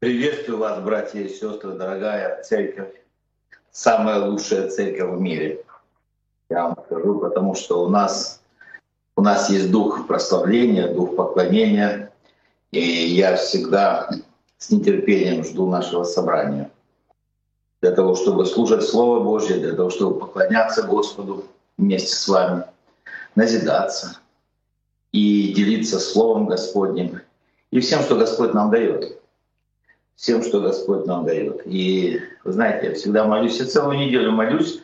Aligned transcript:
Приветствую 0.00 0.58
вас, 0.58 0.80
братья 0.80 1.18
и 1.18 1.28
сестры, 1.28 1.72
дорогая 1.72 2.40
церковь. 2.44 2.92
Самая 3.72 4.24
лучшая 4.26 4.68
церковь 4.68 5.16
в 5.16 5.20
мире. 5.20 5.64
Я 6.48 6.68
вам 6.68 6.78
скажу, 6.86 7.18
потому 7.18 7.56
что 7.56 7.82
у 7.84 7.88
нас, 7.88 8.40
у 9.16 9.22
нас 9.22 9.50
есть 9.50 9.72
дух 9.72 10.06
прославления, 10.06 10.94
дух 10.94 11.16
поклонения. 11.16 12.12
И 12.70 12.80
я 12.80 13.34
всегда 13.34 14.08
с 14.56 14.70
нетерпением 14.70 15.42
жду 15.42 15.68
нашего 15.68 16.04
собрания. 16.04 16.70
Для 17.82 17.90
того, 17.90 18.14
чтобы 18.14 18.46
слушать 18.46 18.84
Слово 18.84 19.24
Божье, 19.24 19.56
для 19.56 19.74
того, 19.74 19.90
чтобы 19.90 20.20
поклоняться 20.20 20.84
Господу 20.84 21.44
вместе 21.76 22.14
с 22.14 22.28
вами, 22.28 22.62
назидаться 23.34 24.20
и 25.10 25.52
делиться 25.52 25.98
Словом 25.98 26.46
Господним 26.46 27.20
и 27.72 27.80
всем, 27.80 28.02
что 28.02 28.14
Господь 28.14 28.54
нам 28.54 28.70
дает. 28.70 29.17
Всем, 30.18 30.42
что 30.42 30.60
Господь 30.60 31.06
нам 31.06 31.24
дает. 31.24 31.62
И, 31.64 32.20
вы 32.42 32.52
знаете, 32.52 32.88
я 32.88 32.94
всегда 32.94 33.24
молюсь, 33.24 33.60
я 33.60 33.66
целую 33.66 33.98
неделю 33.98 34.32
молюсь, 34.32 34.82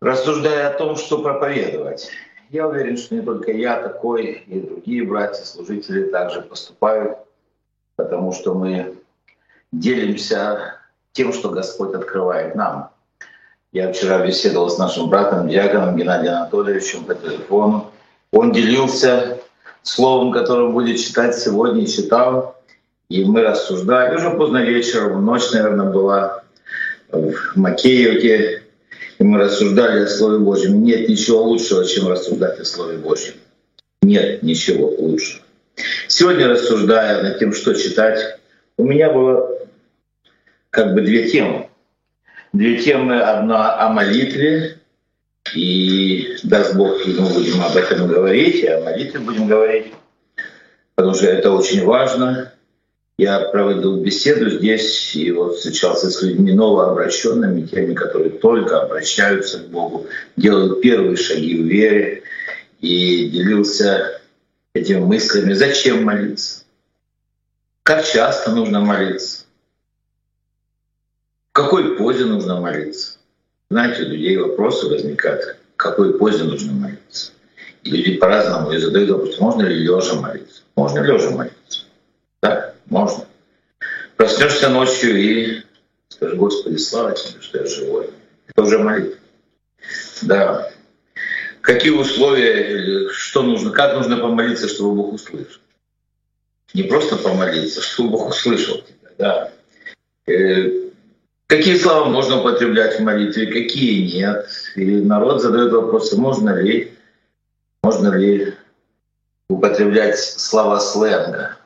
рассуждая 0.00 0.70
о 0.70 0.76
том, 0.76 0.96
что 0.96 1.22
проповедовать. 1.22 2.10
Я 2.50 2.66
уверен, 2.66 2.96
что 2.96 3.14
не 3.14 3.22
только 3.22 3.52
я 3.52 3.80
такой, 3.80 4.42
и 4.48 4.58
другие 4.58 5.04
братья, 5.04 5.44
служители 5.44 6.10
также 6.10 6.42
поступают, 6.42 7.16
потому 7.94 8.32
что 8.32 8.54
мы 8.54 8.96
делимся 9.70 10.80
тем, 11.12 11.32
что 11.32 11.50
Господь 11.50 11.94
открывает 11.94 12.56
нам. 12.56 12.90
Я 13.70 13.92
вчера 13.92 14.26
беседовал 14.26 14.68
с 14.68 14.78
нашим 14.78 15.10
братом, 15.10 15.48
диаконом 15.48 15.96
Геннадием 15.96 16.34
Анатольевичем 16.34 17.04
по 17.04 17.14
телефону. 17.14 17.92
Он 18.32 18.50
делился 18.50 19.38
словом, 19.82 20.32
которое 20.32 20.70
будет 20.70 20.98
читать 20.98 21.36
сегодня, 21.36 21.86
читал. 21.86 22.57
И 23.08 23.24
мы 23.24 23.42
рассуждали. 23.42 24.16
Уже 24.16 24.30
поздно 24.30 24.62
вечером, 24.62 25.24
ночь, 25.24 25.50
наверное, 25.52 25.90
была 25.90 26.42
в 27.10 27.34
Макеевке. 27.56 28.62
И 29.18 29.24
мы 29.24 29.38
рассуждали 29.38 30.04
о 30.04 30.06
Слове 30.06 30.38
Божьем. 30.38 30.82
Нет 30.82 31.08
ничего 31.08 31.42
лучшего, 31.42 31.84
чем 31.86 32.08
рассуждать 32.08 32.60
о 32.60 32.64
Слове 32.64 32.98
Божьем. 32.98 33.34
Нет 34.02 34.42
ничего 34.42 34.88
лучшего. 34.90 35.42
Сегодня, 36.06 36.48
рассуждая 36.48 37.22
над 37.22 37.38
тем, 37.38 37.52
что 37.52 37.74
читать, 37.74 38.38
у 38.76 38.84
меня 38.84 39.10
было 39.10 39.58
как 40.70 40.94
бы 40.94 41.00
две 41.00 41.28
темы. 41.30 41.68
Две 42.52 42.78
темы. 42.78 43.20
Одна 43.20 43.78
о 43.80 43.88
молитве, 43.90 44.78
и 45.54 46.36
даст 46.42 46.74
Бог, 46.74 47.04
мы 47.06 47.32
будем 47.32 47.62
об 47.62 47.76
этом 47.76 48.06
говорить, 48.06 48.56
и 48.56 48.66
о 48.66 48.80
молитве 48.80 49.20
будем 49.20 49.48
говорить, 49.48 49.92
потому 50.94 51.14
что 51.14 51.26
это 51.26 51.50
очень 51.50 51.84
важно. 51.84 52.52
Я 53.18 53.40
проводил 53.40 53.96
беседу 53.96 54.48
здесь 54.48 55.16
и 55.16 55.32
вот 55.32 55.56
встречался 55.56 56.08
с 56.08 56.22
людьми 56.22 56.52
новообращенными, 56.52 57.66
теми, 57.66 57.92
которые 57.92 58.30
только 58.30 58.80
обращаются 58.80 59.58
к 59.58 59.68
Богу, 59.70 60.06
делают 60.36 60.80
первые 60.80 61.16
шаги 61.16 61.60
в 61.60 61.66
вере, 61.66 62.22
и 62.80 63.28
делился 63.28 64.20
этими 64.72 65.00
мыслями, 65.00 65.52
зачем 65.52 66.04
молиться, 66.04 66.62
как 67.82 68.06
часто 68.06 68.52
нужно 68.52 68.82
молиться, 68.82 69.46
в 71.50 71.52
какой 71.54 71.96
позе 71.96 72.24
нужно 72.24 72.60
молиться. 72.60 73.16
Знаете, 73.68 74.02
у 74.02 74.10
людей 74.10 74.36
вопросы 74.36 74.86
возникают, 74.86 75.56
в 75.74 75.76
какой 75.76 76.16
позе 76.16 76.44
нужно 76.44 76.72
молиться. 76.72 77.32
И 77.82 77.90
люди 77.90 78.16
по-разному 78.18 78.70
и 78.70 78.78
задают 78.78 79.10
вопрос, 79.10 79.40
можно 79.40 79.62
ли 79.62 79.74
лежа 79.74 80.14
молиться? 80.14 80.62
Можно 80.76 81.00
лежа 81.00 81.30
молиться? 81.30 81.57
Можно. 82.90 83.26
Проснешься 84.16 84.68
ночью 84.68 85.16
и 85.16 85.62
скажешь, 86.08 86.36
Господи, 86.36 86.76
слава 86.76 87.12
тебе, 87.14 87.40
что 87.40 87.58
я 87.58 87.66
живой. 87.66 88.10
Это 88.48 88.62
уже 88.62 88.78
молитва. 88.78 89.18
Да. 90.22 90.70
Какие 91.60 91.92
условия, 91.92 93.08
что 93.10 93.42
нужно, 93.42 93.70
как 93.70 93.94
нужно 93.94 94.16
помолиться, 94.16 94.68
чтобы 94.68 94.94
Бог 94.94 95.14
услышал? 95.14 95.60
Не 96.74 96.84
просто 96.84 97.16
помолиться, 97.16 97.80
чтобы 97.80 98.10
Бог 98.10 98.30
услышал 98.30 98.78
тебя. 98.78 99.10
Да. 99.18 99.52
Э, 100.26 100.88
Какие 101.48 101.78
слова 101.78 102.04
можно 102.10 102.40
употреблять 102.40 103.00
в 103.00 103.02
молитве, 103.02 103.46
какие 103.46 104.18
нет. 104.18 104.46
И 104.76 104.84
народ 104.84 105.40
задает 105.40 105.72
вопросы, 105.72 106.14
можно 106.20 106.60
ли, 106.60 106.92
можно 107.82 108.14
ли 108.14 108.52
употреблять 109.48 110.18
слова 110.18 110.78
сленга. 110.78 111.56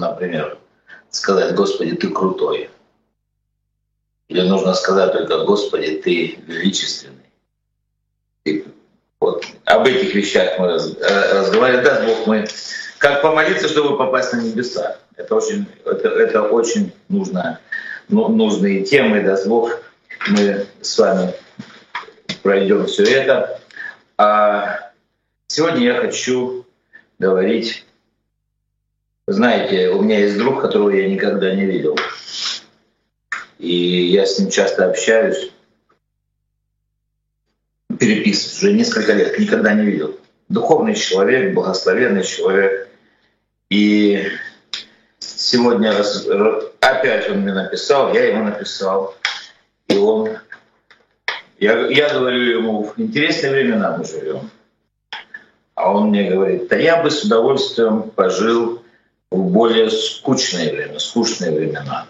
Например, 0.00 0.58
сказать 1.10 1.54
«Господи, 1.54 1.94
ты 1.94 2.08
крутой». 2.08 2.70
Или 4.28 4.48
нужно 4.48 4.72
сказать 4.74 5.12
только 5.12 5.44
«Господи, 5.44 6.00
ты 6.02 6.38
величественный». 6.46 7.16
Вот 9.20 9.44
об 9.66 9.86
этих 9.86 10.14
вещах 10.14 10.58
мы 10.58 10.68
э, 10.68 11.38
разговариваем. 11.38 11.84
Даст 11.84 12.04
Бог 12.06 12.26
мы 12.26 12.48
как 12.96 13.20
помолиться, 13.20 13.68
чтобы 13.68 13.98
попасть 13.98 14.32
на 14.32 14.40
небеса. 14.40 14.96
Это 15.16 15.34
очень, 15.34 15.66
это, 15.84 16.08
это 16.08 16.42
очень 16.44 16.94
нужно 17.08 17.60
ну, 18.08 18.28
нужные 18.28 18.82
темы, 18.84 19.22
даст 19.22 19.46
Бог, 19.46 19.70
мы 20.28 20.66
с 20.80 20.98
вами 20.98 21.34
пройдем 22.42 22.86
все 22.86 23.04
это. 23.04 23.60
А 24.16 24.92
сегодня 25.46 25.82
я 25.82 26.00
хочу 26.00 26.66
говорить, 27.18 27.84
знаете, 29.32 29.90
у 29.90 30.02
меня 30.02 30.18
есть 30.18 30.36
друг, 30.36 30.60
которого 30.60 30.90
я 30.90 31.08
никогда 31.08 31.54
не 31.54 31.64
видел. 31.64 31.96
И 33.58 34.06
я 34.06 34.26
с 34.26 34.38
ним 34.38 34.50
часто 34.50 34.88
общаюсь, 34.88 35.52
переписываюсь 37.98 38.62
уже 38.62 38.72
несколько 38.72 39.12
лет, 39.12 39.38
никогда 39.38 39.74
не 39.74 39.84
видел. 39.84 40.18
Духовный 40.48 40.94
человек, 40.94 41.54
благословенный 41.54 42.24
человек. 42.24 42.88
И 43.68 44.26
сегодня 45.18 45.96
раз, 45.96 46.26
опять 46.80 47.30
он 47.30 47.40
мне 47.40 47.52
написал, 47.52 48.12
я 48.12 48.24
ему 48.24 48.44
написал, 48.44 49.14
и 49.86 49.96
он, 49.96 50.30
я, 51.58 51.86
я 51.86 52.12
говорю 52.12 52.58
ему, 52.58 52.82
в 52.82 52.98
интересные 52.98 53.52
времена 53.52 53.96
мы 53.96 54.04
живем. 54.04 54.50
А 55.74 55.92
он 55.92 56.08
мне 56.08 56.30
говорит, 56.30 56.68
да 56.68 56.76
я 56.76 57.02
бы 57.02 57.10
с 57.10 57.22
удовольствием 57.22 58.10
пожил 58.10 58.79
в 59.30 59.50
более 59.50 59.90
скучное 59.90 60.72
время, 60.72 60.98
скучные 60.98 61.52
времена, 61.52 62.06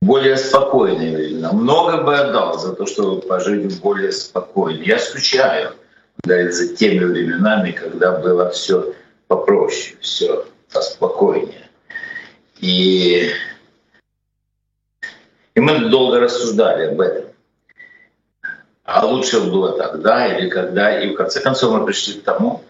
более 0.00 0.36
спокойные 0.36 1.16
времена. 1.16 1.52
Много 1.52 2.02
бы 2.02 2.16
отдал 2.16 2.58
за 2.58 2.74
то, 2.74 2.86
чтобы 2.86 3.20
пожить 3.22 3.72
в 3.72 3.80
более 3.80 4.12
спокойные. 4.12 4.84
Я 4.84 4.98
скучаю 4.98 5.74
да, 6.22 6.50
за 6.50 6.74
теми 6.74 7.04
временами, 7.04 7.72
когда 7.72 8.18
было 8.18 8.50
все 8.50 8.94
попроще, 9.26 9.96
все 10.00 10.46
поспокойнее. 10.72 11.68
И, 12.60 13.30
и 15.54 15.60
мы 15.60 15.88
долго 15.88 16.20
рассуждали 16.20 16.86
об 16.86 17.00
этом. 17.00 17.24
А 18.84 19.04
лучше 19.04 19.40
было 19.40 19.76
тогда 19.76 20.26
или 20.26 20.48
когда. 20.48 20.98
И 21.00 21.12
в 21.12 21.14
конце 21.14 21.40
концов 21.40 21.72
мы 21.72 21.84
пришли 21.84 22.14
к 22.14 22.24
тому, 22.24 22.64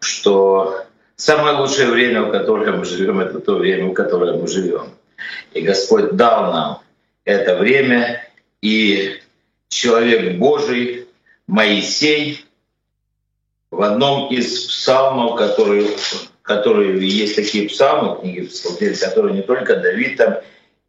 что 0.00 0.84
самое 1.22 1.56
лучшее 1.56 1.90
время, 1.90 2.22
в 2.22 2.30
которое 2.30 2.72
мы 2.72 2.84
живем, 2.84 3.20
это 3.20 3.40
то 3.40 3.56
время, 3.56 3.88
в 3.88 3.94
которое 3.94 4.36
мы 4.36 4.48
живем. 4.48 4.94
И 5.52 5.60
Господь 5.60 6.12
дал 6.12 6.52
нам 6.52 6.80
это 7.24 7.56
время, 7.56 8.28
и 8.60 9.20
человек 9.68 10.38
Божий, 10.38 11.06
Моисей, 11.46 12.44
в 13.70 13.82
одном 13.82 14.32
из 14.32 14.66
псалмов, 14.66 15.38
который 15.38 15.86
которые 16.42 17.08
есть 17.08 17.36
такие 17.36 17.68
псалмы, 17.68 18.20
книги 18.20 18.40
псалтирь, 18.46 18.98
которые 18.98 19.34
не 19.36 19.42
только 19.42 19.76
Давид 19.76 20.16
там 20.16 20.38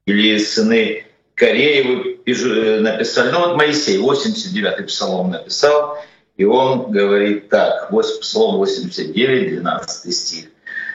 или 0.05 0.39
сыны 0.39 1.05
Кореевы 1.35 2.19
э, 2.25 2.79
написали. 2.79 3.31
Ну 3.31 3.39
вот 3.39 3.55
Моисей, 3.55 3.97
89-й 3.99 4.83
псалом 4.85 5.31
написал, 5.31 5.97
и 6.35 6.45
он 6.45 6.91
говорит 6.91 7.49
так, 7.49 7.89
псалом 7.91 8.57
89, 8.57 9.61
12 9.61 10.15
стих. 10.15 10.45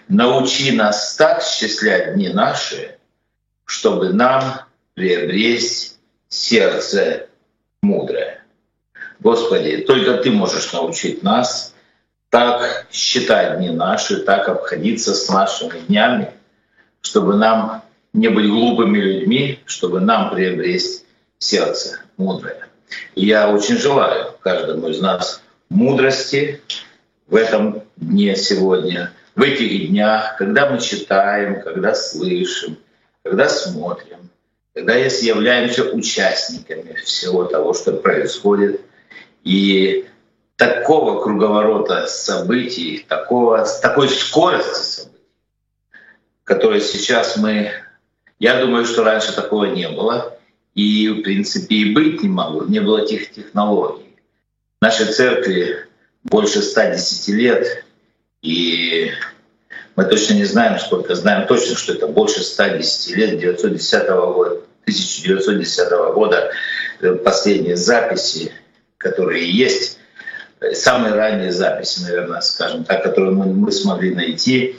«Научи 0.08 0.72
нас 0.72 1.14
так 1.16 1.42
счислять 1.42 2.14
дни 2.14 2.28
наши, 2.30 2.96
чтобы 3.64 4.12
нам 4.12 4.42
приобрести 4.94 5.96
сердце 6.28 7.26
мудрое». 7.82 8.42
Господи, 9.20 9.78
только 9.78 10.18
Ты 10.18 10.30
можешь 10.30 10.72
научить 10.72 11.22
нас 11.22 11.74
так 12.30 12.86
считать 12.90 13.58
дни 13.58 13.70
наши, 13.70 14.18
так 14.18 14.48
обходиться 14.48 15.14
с 15.14 15.28
нашими 15.28 15.80
днями, 15.80 16.32
чтобы 17.00 17.36
нам 17.36 17.82
не 18.12 18.28
быть 18.28 18.48
глупыми 18.48 18.98
людьми, 18.98 19.60
чтобы 19.66 20.00
нам 20.00 20.30
приобрести 20.30 21.04
сердце 21.38 22.00
мудрое. 22.16 22.68
И 23.14 23.26
я 23.26 23.50
очень 23.50 23.76
желаю 23.76 24.34
каждому 24.48 24.88
из 24.88 25.00
нас 25.00 25.42
мудрости 25.68 26.62
в 27.26 27.36
этом 27.36 27.82
дне 27.96 28.34
сегодня, 28.34 29.12
в 29.34 29.42
этих 29.42 29.90
днях, 29.90 30.38
когда 30.38 30.70
мы 30.70 30.80
читаем, 30.80 31.60
когда 31.60 31.94
слышим, 31.94 32.78
когда 33.22 33.50
смотрим, 33.50 34.30
когда 34.72 34.94
являемся 34.94 35.84
участниками 35.84 36.94
всего 36.94 37.44
того, 37.44 37.74
что 37.74 37.92
происходит, 37.92 38.80
и 39.44 40.06
такого 40.56 41.22
круговорота 41.22 42.06
событий, 42.06 43.04
такого, 43.06 43.66
такой 43.82 44.08
скорости 44.08 44.96
событий, 44.96 45.24
которой 46.44 46.80
сейчас 46.80 47.36
мы, 47.36 47.70
я 48.38 48.60
думаю, 48.62 48.86
что 48.86 49.04
раньше 49.04 49.34
такого 49.34 49.66
не 49.66 49.90
было, 49.90 50.38
и 50.74 51.08
в 51.08 51.22
принципе 51.22 51.74
и 51.74 51.92
быть 51.92 52.22
не 52.22 52.30
могло, 52.30 52.64
не 52.64 52.80
было 52.80 53.06
тех 53.06 53.30
технологий. 53.30 54.07
Нашей 54.80 55.06
церкви 55.06 55.86
больше 56.24 56.62
110 56.62 57.28
лет, 57.34 57.84
и 58.42 59.10
мы 59.96 60.04
точно 60.04 60.34
не 60.34 60.44
знаем, 60.44 60.78
сколько, 60.78 61.14
знаем 61.14 61.46
точно, 61.48 61.76
что 61.76 61.94
это 61.94 62.06
больше 62.06 62.42
110 62.42 63.16
лет, 63.16 63.40
910 63.40 64.08
года, 64.08 64.60
1910 64.82 65.90
года, 66.14 66.50
э, 67.00 67.14
последние 67.14 67.76
записи, 67.76 68.52
которые 68.98 69.50
есть, 69.50 69.98
самые 70.72 71.14
ранние 71.14 71.52
записи, 71.52 72.02
наверное, 72.02 72.40
скажем 72.40 72.84
так, 72.84 73.02
которые 73.02 73.32
мы, 73.32 73.46
мы 73.46 73.72
смогли 73.72 74.14
найти, 74.14 74.76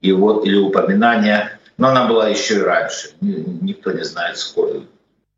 и 0.00 0.12
вот 0.12 0.44
или 0.46 0.56
упоминания, 0.56 1.58
но 1.76 1.88
она 1.88 2.06
была 2.06 2.28
еще 2.28 2.56
и 2.56 2.62
раньше, 2.62 3.10
никто 3.20 3.92
не 3.92 4.04
знает 4.04 4.38
сколько. 4.38 4.86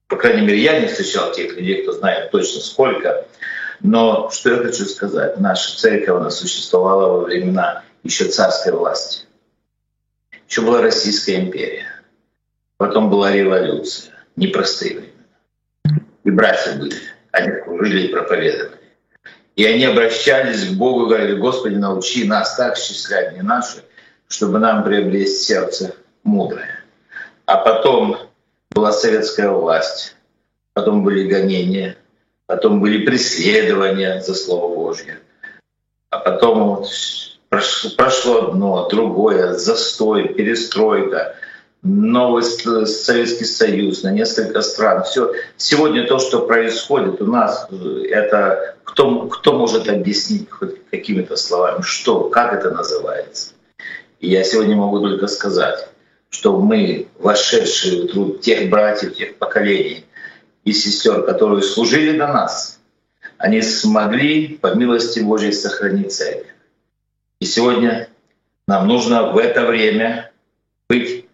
По 0.08 0.16
крайней 0.16 0.42
мере, 0.42 0.60
я 0.60 0.80
не 0.80 0.86
встречал 0.86 1.32
тех 1.32 1.56
людей, 1.56 1.82
кто 1.82 1.92
знает 1.92 2.30
точно 2.30 2.60
сколько. 2.60 3.26
Но 3.80 4.30
что 4.30 4.50
я 4.50 4.62
хочу 4.62 4.84
сказать, 4.86 5.38
наша 5.38 5.76
церковь, 5.76 6.16
она 6.16 6.30
существовала 6.30 7.18
во 7.18 7.20
времена 7.24 7.82
еще 8.02 8.24
царской 8.24 8.72
власти. 8.72 9.24
Еще 10.48 10.62
была 10.62 10.80
Российская 10.80 11.36
империя. 11.36 11.86
Потом 12.76 13.10
была 13.10 13.32
революция. 13.32 14.14
Непростые 14.36 14.98
времена. 14.98 16.00
И 16.24 16.30
братья 16.30 16.76
были. 16.76 16.96
Они 17.32 17.50
служили 17.64 18.06
и 18.06 18.08
проповедовали. 18.08 18.80
И 19.56 19.64
они 19.64 19.84
обращались 19.84 20.68
к 20.68 20.72
Богу 20.72 21.06
и 21.06 21.08
говорили, 21.08 21.38
Господи, 21.38 21.74
научи 21.74 22.26
нас 22.26 22.56
так 22.56 22.76
счислять 22.76 23.34
не 23.34 23.42
наши, 23.42 23.82
чтобы 24.28 24.58
нам 24.58 24.84
приобрести 24.84 25.44
сердце 25.44 25.94
мудрое. 26.22 26.84
А 27.46 27.56
потом 27.56 28.18
была 28.70 28.92
советская 28.92 29.48
власть, 29.48 30.16
потом 30.74 31.02
были 31.02 31.26
гонения, 31.26 31.96
потом 32.46 32.80
были 32.80 33.04
преследования 33.04 34.20
за 34.20 34.34
Слово 34.34 34.74
Божье, 34.74 35.18
а 36.10 36.18
потом 36.18 36.76
вот 36.76 36.88
прошло 37.96 38.48
одно, 38.48 38.88
другое, 38.88 39.54
застой, 39.54 40.28
перестройка, 40.28 41.36
новый 41.82 42.42
Советский 42.42 43.44
Союз 43.44 44.02
на 44.02 44.10
несколько 44.10 44.62
стран. 44.62 45.04
Все. 45.04 45.32
Сегодня 45.56 46.06
то, 46.06 46.18
что 46.18 46.46
происходит 46.46 47.22
у 47.22 47.26
нас, 47.26 47.68
это 48.10 48.76
кто, 48.84 49.26
кто 49.26 49.52
может 49.58 49.88
объяснить 49.88 50.50
хоть 50.50 50.84
какими-то 50.90 51.36
словами, 51.36 51.82
что, 51.82 52.28
как 52.28 52.52
это 52.52 52.70
называется. 52.70 53.52
И 54.20 54.28
я 54.28 54.42
сегодня 54.42 54.74
могу 54.76 55.00
только 55.00 55.26
сказать, 55.28 55.88
что 56.30 56.58
мы, 56.58 57.08
вошедшие 57.18 58.02
в 58.02 58.12
труд 58.12 58.40
тех 58.40 58.68
братьев, 58.68 59.14
тех 59.14 59.36
поколений 59.36 60.06
и 60.66 60.72
сестер, 60.72 61.22
которые 61.22 61.62
служили 61.62 62.18
до 62.18 62.26
нас, 62.26 62.80
они 63.38 63.62
смогли 63.62 64.58
по 64.60 64.74
милости 64.74 65.20
Божьей 65.20 65.52
сохранить 65.52 66.12
церковь. 66.12 66.54
И 67.40 67.44
сегодня 67.44 68.08
нам 68.66 68.88
нужно 68.88 69.30
в 69.32 69.38
это 69.38 69.64
время 69.64 70.32
быть 70.88 71.26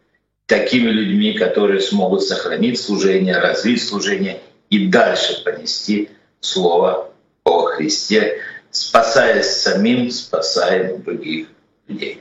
такими 0.46 0.90
людьми, 0.90 1.32
которые 1.32 1.80
смогут 1.80 2.22
сохранить 2.22 2.78
служение, 2.78 3.38
развить 3.38 3.82
служение 3.82 4.40
и 4.68 4.88
дальше 4.88 5.42
понести 5.42 6.10
Слово 6.40 7.10
о 7.44 7.66
Христе, 7.66 8.38
спасаясь 8.70 9.46
самим, 9.46 10.10
спасая 10.10 10.98
других 10.98 11.46
людей. 11.88 12.20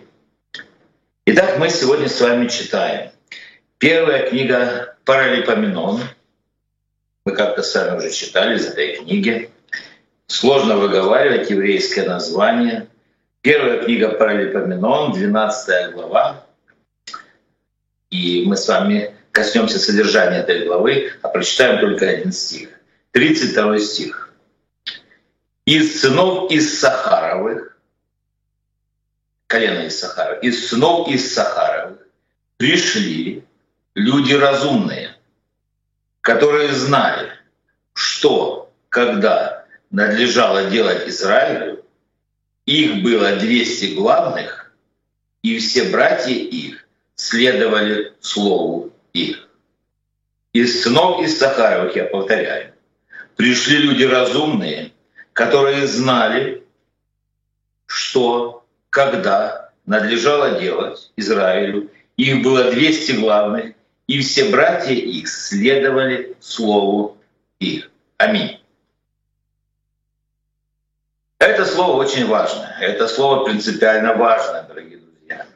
Итак, 1.25 1.57
мы 1.59 1.69
сегодня 1.69 2.07
с 2.07 2.21
вами 2.21 2.47
читаем. 2.47 3.11
Первая 3.79 4.29
книга 4.29 4.95
Паралипоменон. 5.03 5.99
Мы 7.23 7.33
как-то 7.33 7.62
сами 7.62 7.97
уже 7.97 8.09
читали 8.09 8.57
из 8.57 8.65
этой 8.65 8.95
книги. 8.95 9.51
Сложно 10.25 10.77
выговаривать 10.77 11.51
еврейское 11.51 12.07
название. 12.07 12.88
Первая 13.41 13.83
книга 13.83 14.09
Паралипоменон, 14.09 15.13
12 15.13 15.94
глава. 15.94 16.47
И 18.09 18.44
мы 18.47 18.57
с 18.57 18.68
вами 18.68 19.15
коснемся 19.31 19.77
содержания 19.77 20.39
этой 20.39 20.65
главы, 20.65 21.12
а 21.21 21.27
прочитаем 21.27 21.79
только 21.79 22.09
один 22.09 22.31
стих. 22.31 22.69
32 23.12 23.79
стих. 23.79 24.33
«Из 25.65 26.01
сынов 26.01 26.50
из 26.51 26.79
Сахаровых, 26.79 27.77
колено 29.45 29.85
из 29.85 30.00
Сахара, 30.00 30.39
из 30.39 30.69
сынов 30.69 31.07
из 31.07 31.33
Сахаровых 31.33 32.00
пришли 32.57 33.44
люди 33.94 34.33
разумные, 34.33 35.10
которые 36.21 36.71
знали, 36.73 37.31
что, 37.94 38.71
когда 38.89 39.65
надлежало 39.89 40.69
делать 40.69 41.07
Израилю, 41.07 41.83
их 42.65 43.03
было 43.03 43.35
200 43.35 43.95
главных, 43.95 44.73
и 45.41 45.57
все 45.57 45.89
братья 45.89 46.31
их 46.31 46.88
следовали 47.15 48.13
слову 48.21 48.94
их. 49.13 49.50
Из 50.53 50.83
сынов 50.83 51.23
из 51.23 51.38
Сахаровых, 51.38 51.95
я 51.95 52.06
повторяю, 52.06 52.74
пришли 53.35 53.77
люди 53.77 54.03
разумные, 54.03 54.91
которые 55.33 55.88
знали, 55.88 56.63
что, 57.88 58.65
когда 58.89 59.71
надлежало 59.85 60.59
делать 60.59 61.12
Израилю, 61.15 61.89
их 62.17 62.44
было 62.44 62.71
200 62.71 63.13
главных, 63.13 63.74
и 64.11 64.19
все 64.19 64.49
братья 64.49 64.91
их 64.91 65.29
следовали 65.29 66.35
слову 66.41 67.17
их. 67.59 67.89
Аминь. 68.17 68.61
Это 71.39 71.65
слово 71.65 72.03
очень 72.03 72.27
важно. 72.27 72.75
Это 72.81 73.07
слово 73.07 73.45
принципиально 73.45 74.13
важно, 74.15 74.63
дорогие 74.63 74.97
друзья. 74.97 75.47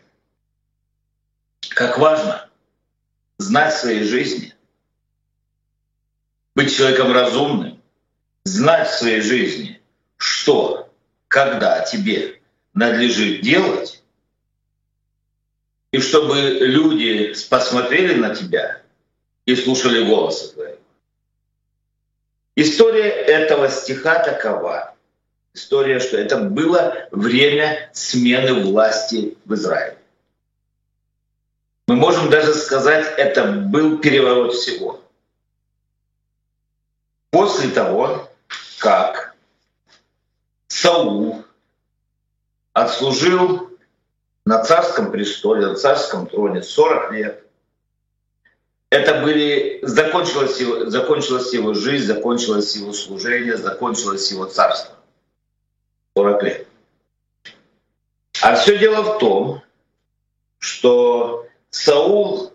Как 1.68 1.98
важно 1.98 2.50
знать 3.40 3.74
в 3.74 3.78
своей 3.78 4.06
жизни, 4.06 4.56
быть 6.56 6.74
человеком 6.74 7.12
разумным, 7.12 7.82
знать 8.46 8.88
в 8.88 8.98
своей 8.98 9.20
жизни, 9.20 9.82
что, 10.16 10.94
когда 11.28 11.82
тебе 11.82 12.40
надлежит 12.74 13.42
делать, 13.42 14.02
и 15.96 16.00
чтобы 16.00 16.36
люди 16.60 17.34
посмотрели 17.50 18.16
на 18.16 18.36
тебя 18.36 18.82
и 19.46 19.56
слушали 19.56 20.04
голоса 20.04 20.54
твоего. 20.54 20.78
История 22.58 23.08
этого 23.08 23.70
стиха 23.70 24.20
такова 24.20 24.94
история, 25.54 26.02
что 26.02 26.18
это 26.18 26.36
было 26.36 27.08
время 27.12 27.90
смены 27.94 28.56
власти 28.56 29.38
в 29.46 29.54
Израиле. 29.54 29.98
Мы 31.88 31.96
можем 31.96 32.30
даже 32.30 32.54
сказать, 32.54 33.14
это 33.18 33.46
был 33.46 34.00
переворот 34.00 34.54
всего. 34.54 35.02
После 37.30 37.70
того, 37.70 38.30
как 38.80 39.34
Саул 40.68 41.46
отслужил 42.74 43.70
на 44.46 44.64
царском 44.64 45.12
престоле, 45.12 45.68
на 45.68 45.76
царском 45.76 46.28
троне 46.28 46.62
40 46.62 47.12
лет, 47.14 47.46
это 48.90 49.22
были, 49.22 49.80
закончилась 49.82 50.60
его, 50.60 50.90
закончилась 50.90 51.52
его 51.54 51.74
жизнь, 51.74 52.06
закончилось 52.06 52.76
его 52.76 52.94
служение, 52.94 53.58
закончилось 53.58 54.32
его 54.32 54.46
царство. 54.46 54.96
40 56.16 56.44
лет. 56.44 56.68
А 58.42 58.56
все 58.56 58.78
дело 58.78 59.02
в 59.02 59.18
том, 59.18 59.64
что 60.60 61.48
Саул 61.72 62.54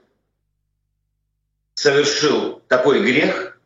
совершил 1.74 2.62
такой 2.68 3.02
грех, 3.02 3.60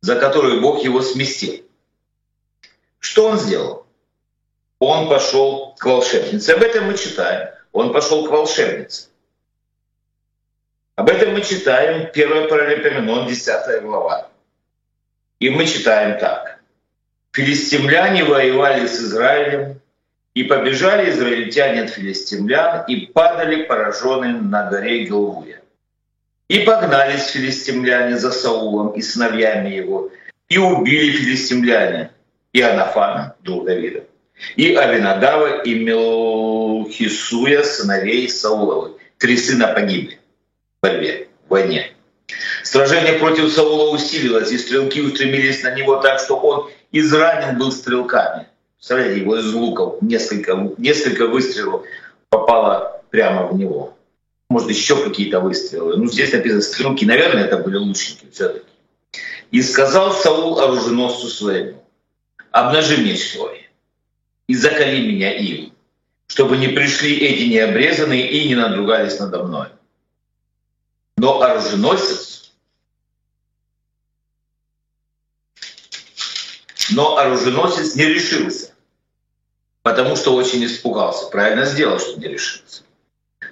за 0.00 0.16
который 0.16 0.60
Бог 0.60 0.82
его 0.84 1.02
сместил. 1.02 1.64
Что 2.98 3.28
он 3.28 3.38
сделал? 3.38 3.81
Он 4.84 5.08
пошел 5.08 5.76
к 5.78 5.84
волшебнице. 5.84 6.50
Об 6.50 6.62
этом 6.64 6.86
мы 6.86 6.98
читаем. 6.98 7.50
Он 7.70 7.92
пошел 7.92 8.26
к 8.26 8.30
волшебнице. 8.30 9.10
Об 10.96 11.08
этом 11.08 11.34
мы 11.34 11.42
читаем 11.42 12.10
1 12.12 12.48
Паралипоменон, 12.48 13.28
10 13.28 13.82
глава. 13.82 14.28
И 15.38 15.50
мы 15.50 15.66
читаем 15.66 16.18
так. 16.18 16.58
Филистимляне 17.30 18.24
воевали 18.24 18.88
с 18.88 18.98
Израилем, 18.98 19.80
и 20.34 20.42
побежали 20.42 21.10
израильтяне 21.10 21.82
от 21.82 21.90
филистимлян 21.90 22.84
и 22.88 23.06
падали 23.06 23.62
пораженные 23.62 24.32
на 24.32 24.68
горе 24.68 25.04
Гилвуя. 25.04 25.60
И 26.48 26.58
погнались 26.60 27.28
филистимляне 27.28 28.16
за 28.16 28.32
Саулом 28.32 28.90
и 28.90 29.02
сыновьями 29.02 29.68
его, 29.70 30.10
и 30.48 30.58
убили 30.58 31.12
филистимляне 31.12 32.10
и 32.52 32.60
Анафана, 32.60 33.36
друг 33.42 33.66
Давида, 33.66 34.06
и 34.56 34.74
Авинадава, 34.74 35.62
и 35.62 35.74
Мелхисуя, 35.74 37.62
сыновей 37.62 38.28
Сауловых. 38.28 38.92
Три 39.18 39.36
сына 39.36 39.68
погибли 39.68 40.18
в 40.78 40.86
борьбе, 40.86 41.28
в 41.46 41.50
войне. 41.50 41.92
Сражение 42.64 43.14
против 43.14 43.52
Саула 43.52 43.90
усилилось, 43.90 44.50
и 44.52 44.58
стрелки 44.58 45.00
устремились 45.00 45.62
на 45.62 45.74
него 45.74 45.96
так, 45.96 46.20
что 46.20 46.36
он 46.36 46.70
изранен 46.90 47.58
был 47.58 47.72
стрелками. 47.72 48.46
Представляете, 48.76 49.20
его 49.20 49.36
из 49.36 49.52
луков 49.52 50.02
несколько, 50.02 50.72
несколько 50.78 51.26
выстрелов 51.26 51.82
попало 52.28 53.02
прямо 53.10 53.46
в 53.46 53.56
него. 53.56 53.96
Может, 54.48 54.70
еще 54.70 54.96
какие-то 54.96 55.40
выстрелы. 55.40 55.96
Ну, 55.96 56.06
здесь 56.06 56.32
написано 56.32 56.62
стрелки. 56.62 57.04
Наверное, 57.04 57.44
это 57.44 57.58
были 57.58 57.76
лучники 57.76 58.26
все-таки. 58.32 58.66
И 59.50 59.62
сказал 59.62 60.12
Саул 60.12 60.60
оруженосцу 60.60 61.28
своему, 61.28 61.82
обнажи 62.50 62.96
меч 62.96 63.32
свой 63.32 63.61
и 64.52 64.54
закали 64.54 65.00
меня 65.00 65.32
им, 65.32 65.72
чтобы 66.26 66.58
не 66.58 66.68
пришли 66.68 67.16
эти 67.16 67.44
необрезанные 67.44 68.28
и 68.30 68.48
не 68.48 68.54
надругались 68.54 69.18
надо 69.18 69.42
мной. 69.44 69.68
Но 71.16 71.40
оруженосец, 71.40 72.52
но 76.90 77.16
оруженосец 77.16 77.94
не 77.94 78.04
решился, 78.04 78.74
потому 79.80 80.16
что 80.16 80.34
очень 80.34 80.62
испугался. 80.66 81.30
Правильно 81.30 81.64
сделал, 81.64 81.98
что 81.98 82.20
не 82.20 82.28
решился. 82.28 82.82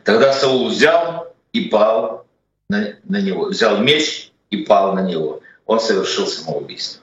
Тогда 0.05 0.35
Саул 0.35 0.69
взял 0.69 1.35
и 1.55 1.63
пал 1.71 2.27
на, 2.69 2.99
на 3.05 3.23
него, 3.23 3.47
взял 3.47 3.79
меч 3.79 4.33
и 4.51 4.59
пал 4.59 4.93
на 4.93 5.01
него. 5.01 5.41
Он 5.65 5.81
совершил 5.81 6.27
самоубийство. 6.27 7.03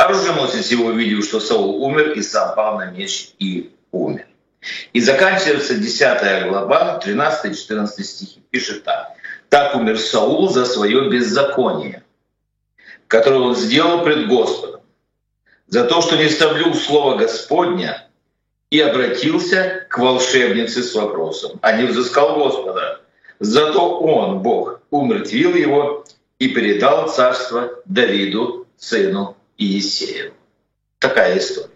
Оруженосец 0.00 0.70
его 0.70 0.86
увидел, 0.86 1.22
что 1.22 1.40
Саул 1.40 1.84
умер, 1.84 2.12
и 2.12 2.22
сам 2.22 2.54
пал 2.54 2.78
на 2.78 2.90
меч 2.90 3.32
и 3.38 3.70
умер. 3.92 4.26
И 4.94 5.00
заканчивается 5.00 5.74
10 5.74 6.48
глава, 6.48 6.98
13-14 7.04 8.02
стихи. 8.02 8.42
Пишет 8.48 8.84
так. 8.84 9.12
«Так 9.50 9.74
умер 9.74 9.98
Саул 9.98 10.48
за 10.48 10.64
свое 10.64 11.10
беззаконие, 11.10 12.02
которое 13.08 13.40
он 13.40 13.54
сделал 13.54 14.02
пред 14.02 14.26
Господом, 14.26 14.80
за 15.66 15.84
то, 15.84 16.00
что 16.00 16.16
не 16.16 16.30
соблюл 16.30 16.72
слово 16.72 17.18
Господня 17.18 18.08
и 18.70 18.80
обратился 18.80 19.86
к 19.90 19.98
волшебнице 19.98 20.82
с 20.82 20.94
вопросом, 20.94 21.58
а 21.60 21.72
не 21.72 21.84
взыскал 21.84 22.36
Господа. 22.36 23.02
Зато 23.38 23.98
он, 23.98 24.38
Бог, 24.38 24.80
умертвил 24.88 25.54
его 25.54 26.06
и 26.38 26.48
передал 26.48 27.10
царство 27.10 27.70
Давиду, 27.84 28.66
сыну 28.78 29.36
Иисееву. 29.60 30.34
Такая 30.98 31.38
история. 31.38 31.68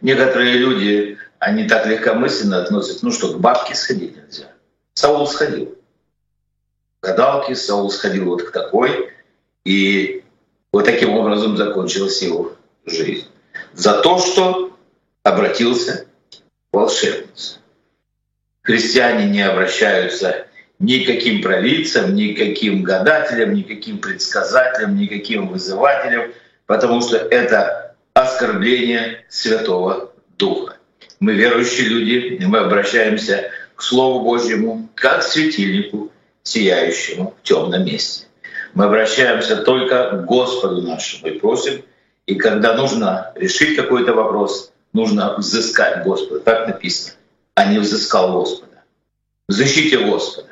Некоторые 0.00 0.54
люди, 0.54 1.18
они 1.38 1.68
так 1.68 1.86
легкомысленно 1.86 2.62
относятся, 2.62 3.04
ну 3.04 3.12
что, 3.12 3.32
к 3.32 3.40
бабке 3.40 3.74
сходить 3.74 4.16
нельзя. 4.16 4.52
Саул 4.94 5.26
сходил. 5.26 5.76
Гадалки, 7.02 7.54
Саул 7.54 7.90
сходил 7.90 8.26
вот 8.26 8.44
к 8.44 8.52
такой, 8.52 9.10
и 9.64 10.24
вот 10.72 10.84
таким 10.84 11.10
образом 11.10 11.56
закончилась 11.56 12.22
его 12.22 12.56
жизнь. 12.86 13.26
За 13.72 14.00
то, 14.00 14.18
что 14.18 14.76
обратился 15.24 16.06
к 16.70 16.76
волшебнице. 16.76 17.58
Христиане 18.62 19.28
не 19.28 19.42
обращаются 19.42 20.46
никаким 20.78 21.42
провидцам, 21.42 22.14
никаким 22.14 22.82
гадателям, 22.82 23.54
никаким 23.54 23.98
предсказателям, 23.98 24.96
никаким 24.96 25.48
вызывателям, 25.48 26.32
потому 26.66 27.00
что 27.02 27.16
это 27.16 27.94
оскорбление 28.14 29.24
Святого 29.28 30.12
Духа. 30.38 30.76
Мы 31.20 31.34
верующие 31.34 31.88
люди, 31.88 32.36
и 32.42 32.46
мы 32.46 32.58
обращаемся 32.58 33.50
к 33.76 33.82
Слову 33.82 34.24
Божьему 34.24 34.88
как 34.94 35.20
к 35.20 35.22
светильнику, 35.22 36.10
сияющему 36.42 37.34
в 37.40 37.46
темном 37.46 37.84
месте. 37.84 38.26
Мы 38.74 38.84
обращаемся 38.84 39.56
только 39.56 40.10
к 40.10 40.24
Господу 40.24 40.82
нашему 40.82 41.28
и 41.28 41.38
просим, 41.38 41.82
и 42.26 42.36
когда 42.36 42.74
нужно 42.74 43.32
решить 43.34 43.76
какой-то 43.76 44.14
вопрос, 44.14 44.72
нужно 44.92 45.36
взыскать 45.36 46.04
Господа. 46.04 46.40
Так 46.40 46.68
написано. 46.68 47.14
А 47.54 47.66
не 47.66 47.78
взыскал 47.78 48.32
Господа. 48.32 48.82
Взыщите 49.48 49.98
Господа. 49.98 50.48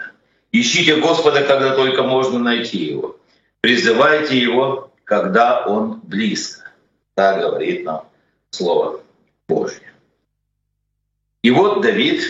Ищите 0.52 0.96
Господа, 0.96 1.42
когда 1.42 1.74
только 1.74 2.02
можно 2.02 2.38
найти 2.38 2.78
Его. 2.78 3.16
Призывайте 3.60 4.38
Его, 4.38 4.89
когда 5.10 5.66
Он 5.66 6.00
близко. 6.04 6.70
Так 7.16 7.40
говорит 7.40 7.84
нам 7.84 8.04
Слово 8.50 9.00
Божье. 9.48 9.92
И 11.42 11.50
вот 11.50 11.82
Давид, 11.82 12.22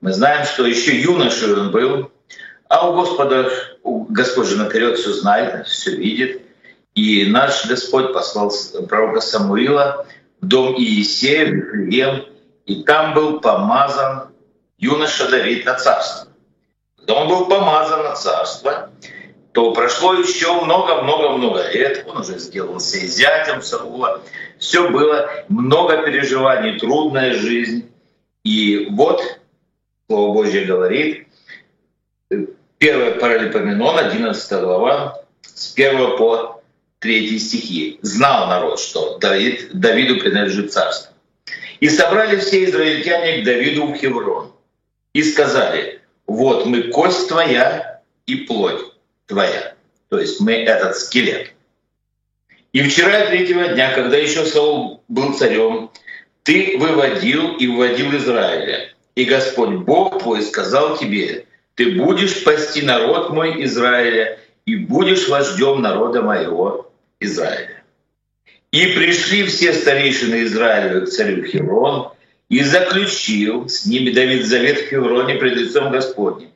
мы 0.00 0.12
знаем, 0.12 0.44
что 0.44 0.66
еще 0.66 1.00
юношей 1.00 1.54
он 1.54 1.70
был, 1.70 2.10
а 2.68 2.90
у 2.90 2.94
Господа, 2.94 3.48
Господь 3.84 4.48
же 4.48 4.56
наперед 4.56 4.98
все 4.98 5.12
знает, 5.12 5.68
все 5.68 5.94
видит. 5.94 6.42
И 6.96 7.26
наш 7.26 7.64
Господь 7.66 8.12
послал 8.12 8.52
пророка 8.88 9.20
Самуила 9.20 10.04
в 10.40 10.46
дом 10.46 10.74
Иисея, 10.76 11.46
в 11.46 11.54
Вифлеем, 11.54 12.24
и 12.66 12.82
там 12.82 13.14
был 13.14 13.40
помазан 13.40 14.30
юноша 14.78 15.30
Давид 15.30 15.64
на 15.64 15.74
царство 15.74 16.28
когда 17.08 17.22
он 17.22 17.28
был 17.28 17.46
помазан 17.46 18.02
на 18.02 18.14
царство, 18.16 18.90
то 19.52 19.72
прошло 19.72 20.14
еще 20.14 20.64
много-много-много 20.64 21.70
лет, 21.72 22.04
он 22.08 22.18
уже 22.18 22.38
сделался 22.38 22.98
и 22.98 23.06
зятем 23.06 23.62
Саула. 23.62 24.22
Все 24.58 24.88
было, 24.90 25.30
много 25.48 26.02
переживаний, 26.02 26.78
трудная 26.78 27.34
жизнь. 27.34 27.90
И 28.44 28.88
вот, 28.90 29.22
Слово 30.08 30.34
Божье 30.34 30.64
говорит, 30.64 31.28
1 32.30 33.18
Паралипоменон, 33.18 33.98
11 33.98 34.60
глава, 34.60 35.22
с 35.42 35.72
1 35.74 36.18
по 36.18 36.62
3 37.00 37.38
стихи. 37.38 37.98
«Знал 38.02 38.48
народ, 38.48 38.80
что 38.80 39.18
Давид, 39.18 39.70
Давиду 39.72 40.20
принадлежит 40.20 40.72
царство. 40.72 41.14
И 41.80 41.88
собрали 41.88 42.36
все 42.36 42.64
израильтяне 42.64 43.40
к 43.40 43.44
Давиду 43.44 43.86
в 43.86 43.94
Хеврон. 43.94 44.52
И 45.14 45.22
сказали, 45.22 46.00
вот 46.26 46.66
мы 46.66 46.84
кость 46.84 47.28
твоя 47.28 48.02
и 48.26 48.36
плоть 48.36 48.80
твоя. 49.28 49.74
То 50.08 50.18
есть 50.18 50.40
мы 50.40 50.54
этот 50.54 50.96
скелет. 50.96 51.52
И 52.72 52.82
вчера 52.82 53.26
третьего 53.26 53.68
дня, 53.68 53.94
когда 53.94 54.16
еще 54.16 54.44
Саул 54.44 55.04
был 55.08 55.34
царем, 55.34 55.90
ты 56.42 56.76
выводил 56.78 57.56
и 57.56 57.66
вводил 57.68 58.16
Израиля. 58.16 58.92
И 59.14 59.24
Господь 59.24 59.76
Бог 59.76 60.22
твой 60.22 60.42
сказал 60.42 60.96
тебе, 60.96 61.46
ты 61.74 61.92
будешь 61.92 62.42
пасти 62.42 62.80
народ 62.80 63.30
мой 63.30 63.64
Израиля 63.64 64.38
и 64.66 64.76
будешь 64.76 65.28
вождем 65.28 65.80
народа 65.80 66.22
моего 66.22 66.90
Израиля. 67.20 67.82
И 68.70 68.86
пришли 68.88 69.44
все 69.44 69.72
старейшины 69.72 70.44
Израиля 70.44 71.00
к 71.00 71.08
царю 71.08 71.44
Хеврон, 71.44 72.12
и 72.48 72.62
заключил 72.62 73.68
с 73.68 73.84
ними 73.84 74.10
Давид 74.10 74.46
завет 74.46 74.80
в 74.80 74.88
Хевроне 74.88 75.34
пред 75.34 75.56
лицом 75.56 75.90
Господним. 75.90 76.50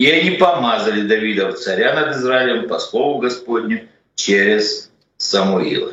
И 0.00 0.10
они 0.10 0.30
помазали 0.38 1.06
Давида 1.06 1.52
в 1.52 1.58
царя 1.58 1.92
над 1.92 2.16
Израилем 2.16 2.68
по 2.68 2.78
слову 2.78 3.18
Господню 3.18 3.86
через 4.14 4.90
Самуила. 5.18 5.92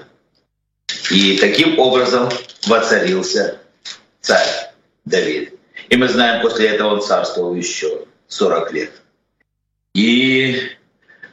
И 1.12 1.38
таким 1.40 1.78
образом 1.78 2.30
воцарился 2.68 3.60
царь 4.22 4.48
Давид. 5.04 5.60
И 5.90 5.98
мы 5.98 6.08
знаем, 6.08 6.42
после 6.42 6.70
этого 6.70 6.94
он 6.94 7.02
царствовал 7.02 7.54
еще 7.54 8.06
40 8.30 8.72
лет. 8.72 8.92
И 9.94 10.62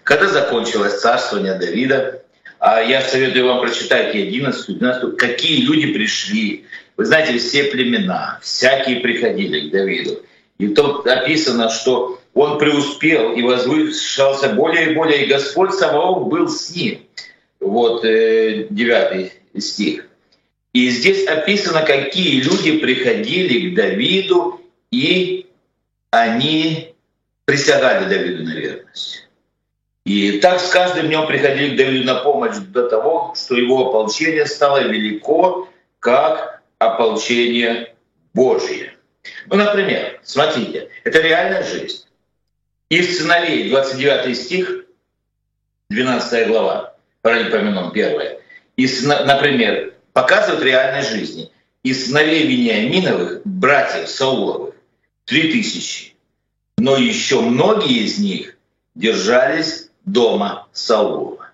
когда 0.02 0.26
закончилось 0.26 1.00
царствование 1.00 1.54
Давида, 1.54 2.25
а 2.59 2.81
я 2.81 3.02
советую 3.02 3.47
вам 3.47 3.61
прочитать 3.61 4.16
11, 4.16 4.78
12, 4.78 5.16
какие 5.16 5.61
люди 5.61 5.93
пришли 5.93 6.66
вы 6.97 7.04
знаете, 7.07 7.38
все 7.38 7.64
племена, 7.64 8.38
всякие 8.43 9.00
приходили 9.00 9.69
к 9.69 9.73
Давиду. 9.73 10.23
И 10.59 10.69
тут 10.69 11.04
написано, 11.04 11.69
что 11.69 12.21
он 12.35 12.59
преуспел 12.59 13.33
и 13.33 13.43
возвышался 13.43 14.50
более 14.50 14.91
и 14.91 14.95
более, 14.95 15.25
и 15.25 15.29
Господь 15.29 15.73
Саваоф 15.73 16.29
был 16.29 16.49
с 16.49 16.75
ним. 16.75 17.07
Вот 17.61 18.05
э, 18.05 18.67
девятый 18.69 19.33
стих. 19.57 20.07
И 20.73 20.91
здесь 20.91 21.26
описано, 21.26 21.83
какие 21.83 22.43
люди 22.43 22.79
приходили 22.79 23.71
к 23.71 23.75
Давиду, 23.76 24.61
и 24.91 25.47
они 26.11 26.95
присягали 27.45 28.09
Давиду 28.09 28.43
на 28.43 28.55
верность. 28.55 29.29
И 30.05 30.41
так 30.41 30.61
с 30.61 30.69
каждым 30.69 31.07
днем 31.07 31.26
приходили 31.26 31.75
к 31.75 31.76
Давиду 31.76 32.05
на 32.05 32.17
помощь 32.17 32.57
до 32.57 32.88
того, 32.88 33.35
что 33.37 33.55
его 33.55 33.88
ополчение 33.88 34.47
стало 34.47 34.83
велико, 34.88 35.69
как 36.00 36.62
ополчение 36.79 37.95
Божье. 38.35 38.95
Ну, 39.47 39.57
например, 39.57 40.21
смотрите, 40.25 40.88
это 41.05 41.21
реальная 41.21 41.62
жизнь. 41.62 42.05
Из 42.91 43.19
сыновей, 43.19 43.71
29 43.71 44.37
стих, 44.37 44.85
12 45.91 46.49
глава, 46.49 46.95
Паралипоменон 47.23 47.91
1. 47.93 48.38
Из, 48.76 49.03
например, 49.05 49.95
показывают 50.12 50.62
реальной 50.62 51.03
жизни. 51.03 51.50
Из 51.83 52.07
сыновей 52.07 52.47
Вениаминовых, 52.47 53.43
братьев 53.45 54.09
Сауловых, 54.09 54.75
3000. 55.26 56.14
Но 56.79 56.97
еще 56.97 57.41
многие 57.41 58.05
из 58.05 58.19
них 58.19 58.57
держались 58.95 59.91
дома 60.05 60.67
Саулова. 60.73 61.50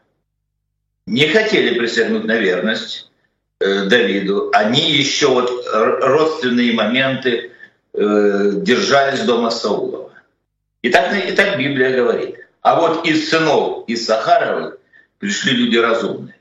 Не 1.06 1.28
хотели 1.28 1.78
присягнуть 1.78 2.24
на 2.24 2.36
верность 2.36 3.10
э, 3.60 3.84
Давиду. 3.86 4.50
Они 4.52 4.92
еще 4.92 5.28
вот 5.28 5.50
родственные 5.72 6.72
моменты 6.72 7.52
э, 7.92 8.52
держались 8.54 9.20
дома 9.20 9.50
Саулова. 9.50 9.99
И 10.82 10.90
так, 10.90 11.14
и 11.14 11.32
так 11.32 11.58
Библия 11.58 11.94
говорит. 11.94 12.36
А 12.62 12.78
вот 12.80 13.06
из 13.06 13.28
сынов 13.30 13.88
из 13.88 14.06
Сахаровых 14.06 14.78
пришли 15.18 15.52
люди 15.52 15.76
разумные. 15.76 16.36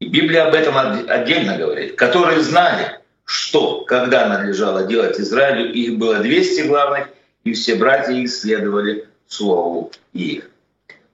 И 0.00 0.08
Библия 0.08 0.46
об 0.46 0.54
этом 0.54 0.76
отдельно 0.76 1.56
говорит, 1.56 1.96
которые 1.96 2.40
знали, 2.40 2.98
что, 3.24 3.82
когда 3.84 4.26
надлежало 4.26 4.84
делать 4.84 5.18
Израилю, 5.20 5.72
их 5.72 5.96
было 5.98 6.18
200 6.18 6.62
главных, 6.62 7.08
и 7.44 7.52
все 7.52 7.76
братья 7.76 8.12
их 8.12 8.30
следовали 8.30 9.08
слову 9.28 9.92
их. 10.12 10.50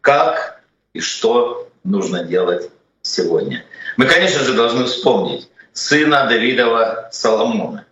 Как 0.00 0.62
и 0.95 1.00
что 1.00 1.69
нужно 1.85 2.25
делать 2.25 2.71
сегодня. 3.02 3.64
Мы, 3.97 4.07
конечно 4.07 4.43
же, 4.43 4.55
должны 4.55 4.85
вспомнить 4.85 5.49
сына 5.73 6.26
Давидова 6.28 7.09
Соломона, 7.12 7.87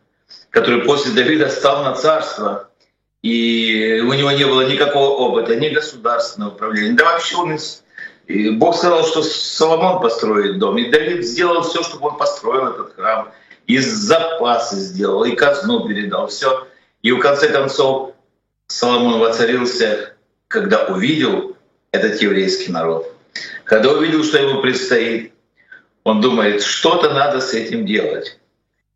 который 0.50 0.82
после 0.84 1.12
Давида 1.12 1.48
стал 1.48 1.84
на 1.84 1.94
царство, 1.94 2.68
и 3.22 4.00
у 4.06 4.12
него 4.12 4.30
не 4.32 4.44
было 4.44 4.68
никакого 4.68 5.10
опыта, 5.16 5.56
ни 5.56 5.68
государственного 5.68 6.50
управления, 6.50 6.94
да 6.94 7.04
вообще 7.04 7.36
он 7.36 7.58
и 8.26 8.50
Бог 8.50 8.76
сказал, 8.76 9.06
что 9.06 9.22
Соломон 9.22 10.00
построит 10.00 10.58
дом. 10.58 10.76
И 10.78 10.90
Давид 10.90 11.24
сделал 11.24 11.62
все, 11.62 11.82
чтобы 11.82 12.08
он 12.08 12.16
построил 12.16 12.68
этот 12.68 12.94
храм. 12.94 13.32
И 13.66 13.78
запасы 13.78 14.76
сделал, 14.76 15.24
и 15.24 15.34
казну 15.34 15.86
передал, 15.86 16.26
все. 16.28 16.66
И 17.02 17.12
в 17.12 17.20
конце 17.20 17.48
концов 17.48 18.14
Соломон 18.66 19.20
воцарился, 19.20 20.14
когда 20.48 20.86
увидел 20.86 21.56
этот 21.92 22.20
еврейский 22.20 22.72
народ. 22.72 23.12
Когда 23.64 23.92
увидел, 23.92 24.24
что 24.24 24.38
ему 24.38 24.60
предстоит, 24.60 25.32
он 26.04 26.20
думает, 26.20 26.62
что-то 26.62 27.10
надо 27.10 27.40
с 27.40 27.54
этим 27.54 27.86
делать. 27.86 28.38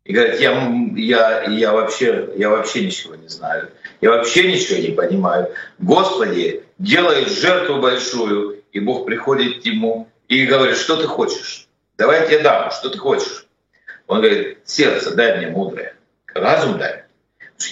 И 0.03 0.13
говорит, 0.13 0.39
я, 0.39 0.51
я, 0.95 1.43
я, 1.43 1.73
вообще, 1.73 2.29
я 2.35 2.49
вообще 2.49 2.85
ничего 2.85 3.15
не 3.15 3.27
знаю. 3.27 3.69
Я 4.01 4.11
вообще 4.11 4.51
ничего 4.51 4.79
не 4.79 4.95
понимаю. 4.95 5.53
Господи, 5.77 6.63
делает 6.79 7.29
жертву 7.29 7.79
большую, 7.79 8.63
и 8.71 8.79
Бог 8.79 9.05
приходит 9.05 9.61
к 9.61 9.65
ему 9.65 10.09
и 10.27 10.45
говорит, 10.45 10.77
что 10.77 10.97
ты 10.97 11.07
хочешь? 11.07 11.67
Давай 11.97 12.21
я 12.21 12.25
тебе 12.25 12.39
дам, 12.39 12.71
что 12.71 12.89
ты 12.89 12.97
хочешь? 12.97 13.45
Он 14.07 14.21
говорит, 14.21 14.57
сердце 14.65 15.15
дай 15.15 15.37
мне 15.37 15.47
мудрое, 15.47 15.95
разум 16.33 16.79
дай. 16.79 17.03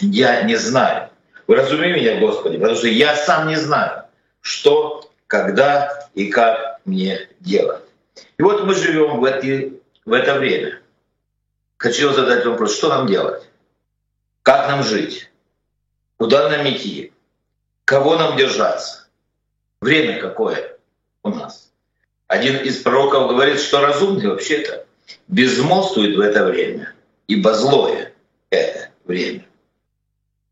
Я 0.02 0.44
не 0.44 0.56
знаю. 0.56 1.10
Уразуми 1.48 1.94
меня, 1.94 2.20
Господи, 2.20 2.58
потому 2.58 2.78
что 2.78 2.88
я 2.88 3.16
сам 3.16 3.48
не 3.48 3.56
знаю, 3.56 4.04
что, 4.42 5.10
когда 5.26 6.08
и 6.14 6.28
как 6.28 6.80
мне 6.86 7.28
делать. 7.40 7.82
И 8.38 8.44
вот 8.44 8.64
мы 8.66 8.76
живем 8.76 9.20
в, 9.20 9.26
эти, 9.26 9.82
в 10.06 10.14
это 10.14 10.36
время. 10.36 10.80
Хочу 11.78 12.14
задать 12.14 12.46
вопрос, 12.46 12.78
что 12.78 12.90
нам 12.90 13.08
делать? 13.08 13.50
Как 14.44 14.68
нам 14.68 14.84
жить? 14.84 15.29
Куда 16.20 16.50
нам 16.50 16.70
идти? 16.70 17.12
Кого 17.86 18.16
нам 18.18 18.38
держаться? 18.38 19.08
Время 19.82 20.20
какое? 20.20 20.80
у 21.24 21.30
нас. 21.30 21.72
Один 22.28 22.58
из 22.58 22.78
пророков 22.78 23.30
говорит, 23.30 23.60
что 23.60 23.82
разумный 23.82 24.28
вообще-то 24.28 24.86
безмолвствует 25.28 26.16
в 26.16 26.20
это 26.20 26.46
время, 26.46 26.94
ибо 27.28 27.54
злое 27.54 28.14
это 28.50 28.90
время. 29.06 29.46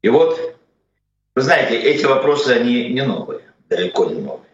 И 0.02 0.10
вот, 0.10 0.56
вы 1.36 1.42
знаете, 1.42 1.80
эти 1.80 2.06
вопросы, 2.06 2.50
они 2.50 2.90
не 2.90 3.04
новые, 3.04 3.42
далеко 3.70 4.06
не 4.06 4.22
новые. 4.22 4.50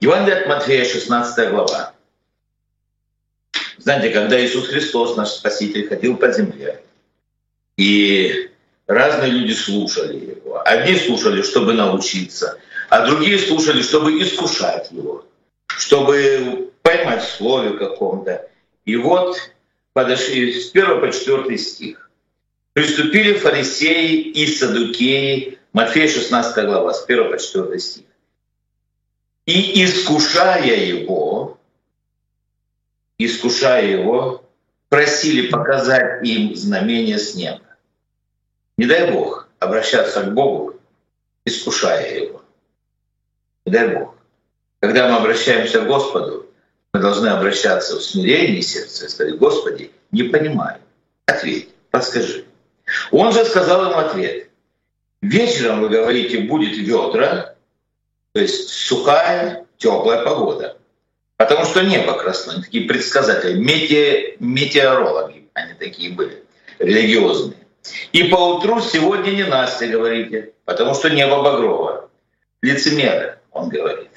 Евангелие 0.00 0.40
от 0.40 0.48
Матфея, 0.48 0.84
16 0.84 1.50
глава. 1.50 1.94
Знаете, 3.78 4.10
когда 4.10 4.44
Иисус 4.44 4.68
Христос, 4.68 5.16
наш 5.16 5.28
Спаситель, 5.28 5.88
ходил 5.88 6.16
по 6.16 6.30
земле, 6.32 6.82
и 7.76 8.50
разные 8.88 9.30
люди 9.30 9.52
слушали 9.52 10.36
Его. 10.36 10.60
Одни 10.66 10.96
слушали, 10.96 11.42
чтобы 11.42 11.74
научиться, 11.74 12.58
а 12.88 13.06
другие 13.06 13.38
слушали, 13.38 13.82
чтобы 13.82 14.20
искушать 14.20 14.90
Его 14.90 15.24
чтобы 15.78 16.72
поймать 16.82 17.22
в 17.22 17.36
слове 17.36 17.78
каком-то. 17.78 18.50
И 18.84 18.96
вот 18.96 19.38
подошли 19.92 20.60
с 20.60 20.70
1 20.72 21.00
по 21.00 21.12
4 21.12 21.58
стих. 21.58 22.10
Приступили 22.72 23.34
фарисеи 23.34 24.16
и 24.16 24.46
садукеи, 24.46 25.58
Матфея 25.72 26.08
16 26.08 26.66
глава, 26.66 26.92
с 26.92 27.04
1 27.04 27.30
по 27.30 27.38
4 27.38 27.78
стих. 27.78 28.04
И 29.46 29.84
искушая 29.84 30.84
его, 30.84 31.58
искушая 33.18 33.86
его, 33.86 34.44
просили 34.88 35.48
показать 35.48 36.26
им 36.26 36.54
знамение 36.54 37.18
с 37.18 37.34
неба. 37.34 37.62
Не 38.78 38.86
дай 38.86 39.10
Бог 39.10 39.48
обращаться 39.58 40.22
к 40.22 40.32
Богу, 40.32 40.76
искушая 41.44 42.20
его. 42.20 42.42
Не 43.66 43.72
дай 43.72 43.88
Бог. 43.88 44.14
Когда 44.78 45.08
мы 45.08 45.16
обращаемся 45.16 45.80
к 45.80 45.88
Господу, 45.88 46.46
мы 46.92 47.00
должны 47.00 47.26
обращаться 47.26 47.96
в 47.96 48.02
смирении 48.02 48.60
сердца 48.60 49.04
и 49.04 49.08
сказать, 49.08 49.36
Господи, 49.36 49.90
не 50.12 50.22
понимаю, 50.22 50.80
ответь, 51.26 51.70
подскажи. 51.90 52.44
Он 53.10 53.32
же 53.32 53.44
сказал 53.44 53.90
им 53.90 53.98
ответ. 53.98 54.48
Вечером, 55.22 55.80
вы 55.80 55.88
говорите, 55.88 56.42
будет 56.42 56.76
ведра, 56.78 57.56
то 58.32 58.40
есть 58.40 58.68
сухая, 58.68 59.66
теплая 59.76 60.22
погода. 60.24 60.78
Потому 61.36 61.64
что 61.64 61.82
небо 61.82 62.16
красное, 62.16 62.62
такие 62.62 62.86
предсказатели, 62.86 63.58
мете, 63.58 64.36
метеорологи, 64.38 65.48
они 65.54 65.74
такие 65.74 66.12
были, 66.12 66.44
религиозные. 66.78 67.67
И 68.12 68.24
поутру 68.24 68.80
сегодня 68.80 69.30
не 69.30 69.44
Настя, 69.44 69.86
говорите, 69.86 70.52
потому 70.64 70.94
что 70.94 71.10
небо 71.10 71.42
багровое. 71.42 72.08
Лицемеры, 72.62 73.38
он 73.52 73.68
говорит. 73.68 74.10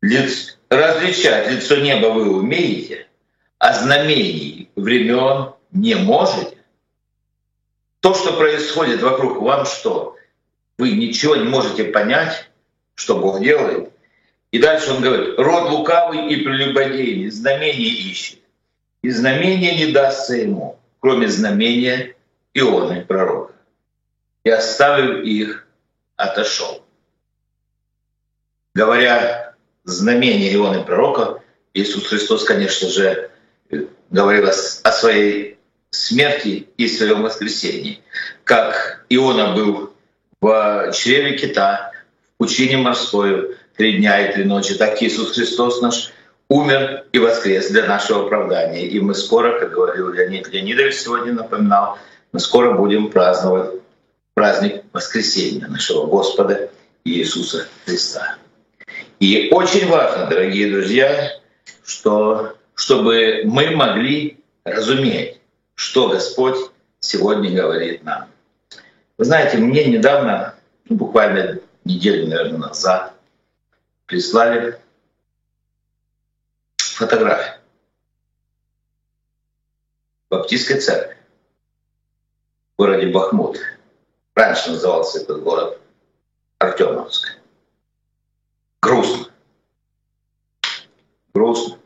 Лиц... 0.00 0.58
Различать 0.70 1.50
лицо 1.50 1.76
неба 1.76 2.08
вы 2.08 2.30
умеете, 2.30 3.06
а 3.58 3.72
знамений 3.72 4.70
времен 4.76 5.54
не 5.72 5.94
можете. 5.94 6.58
То, 8.00 8.14
что 8.14 8.34
происходит 8.34 9.02
вокруг 9.02 9.40
вам, 9.40 9.64
что 9.64 10.16
вы 10.76 10.92
ничего 10.92 11.36
не 11.36 11.48
можете 11.48 11.84
понять, 11.84 12.50
что 12.94 13.18
Бог 13.18 13.40
делает. 13.40 13.90
И 14.50 14.58
дальше 14.58 14.92
он 14.92 15.00
говорит, 15.00 15.38
род 15.38 15.70
лукавый 15.70 16.28
и 16.28 16.42
прелюбодейный, 16.42 17.30
знамение 17.30 17.88
ищет. 17.88 18.38
И 19.02 19.10
знамение 19.10 19.74
не 19.74 19.92
дастся 19.92 20.36
ему, 20.36 20.78
кроме 21.00 21.28
знамения 21.28 22.14
Ионы 22.58 23.04
пророка. 23.04 23.52
И 24.44 24.50
оставив 24.50 25.24
их, 25.24 25.66
отошел. 26.16 26.84
Говоря 28.74 29.54
знамение 29.84 30.54
Ионы 30.54 30.84
Пророка, 30.84 31.42
Иисус 31.74 32.06
Христос, 32.06 32.44
конечно 32.44 32.88
же, 32.88 33.30
говорил 34.10 34.48
о 34.48 34.92
своей 34.92 35.58
смерти 35.90 36.68
и 36.76 36.88
своем 36.88 37.22
воскресении. 37.22 38.02
Как 38.44 39.04
Иона 39.08 39.54
был 39.54 39.94
в 40.40 40.92
чреве 40.92 41.36
кита, 41.36 41.92
в 42.34 42.38
пучине 42.38 42.76
морской 42.76 43.56
три 43.76 43.98
дня 43.98 44.28
и 44.28 44.32
три 44.32 44.44
ночи, 44.44 44.74
так 44.74 45.02
Иисус 45.02 45.34
Христос 45.34 45.80
наш 45.80 46.12
умер 46.48 47.04
и 47.12 47.18
воскрес 47.18 47.70
для 47.70 47.86
нашего 47.86 48.26
оправдания. 48.26 48.86
И 48.86 49.00
мы 49.00 49.14
скоро, 49.14 49.58
как 49.58 49.72
говорил 49.72 50.10
Леонид 50.10 50.48
Леонидович 50.48 50.94
сегодня 50.94 51.32
напоминал, 51.32 51.98
мы 52.32 52.40
скоро 52.40 52.72
будем 52.76 53.10
праздновать 53.10 53.80
праздник 54.34 54.84
воскресения 54.92 55.66
нашего 55.66 56.06
Господа 56.06 56.70
Иисуса 57.04 57.68
Христа. 57.84 58.36
И 59.18 59.48
очень 59.50 59.88
важно, 59.88 60.26
дорогие 60.26 60.70
друзья, 60.70 61.32
что, 61.84 62.56
чтобы 62.74 63.42
мы 63.44 63.70
могли 63.70 64.38
разуметь, 64.64 65.40
что 65.74 66.08
Господь 66.08 66.56
сегодня 67.00 67.50
говорит 67.50 68.04
нам. 68.04 68.28
Вы 69.16 69.24
знаете, 69.24 69.58
мне 69.58 69.86
недавно, 69.86 70.54
ну, 70.88 70.96
буквально 70.96 71.58
неделю, 71.84 72.28
наверное, 72.28 72.68
назад, 72.68 73.14
прислали 74.06 74.78
фотографию 76.76 77.54
Баптистской 80.30 80.80
церкви 80.80 81.17
городе 82.78 83.08
Бахмут. 83.08 83.58
Раньше 84.34 84.70
назывался 84.70 85.20
этот 85.20 85.42
город 85.42 85.78
грустно. 88.88 89.30
Грустно. 91.34 91.78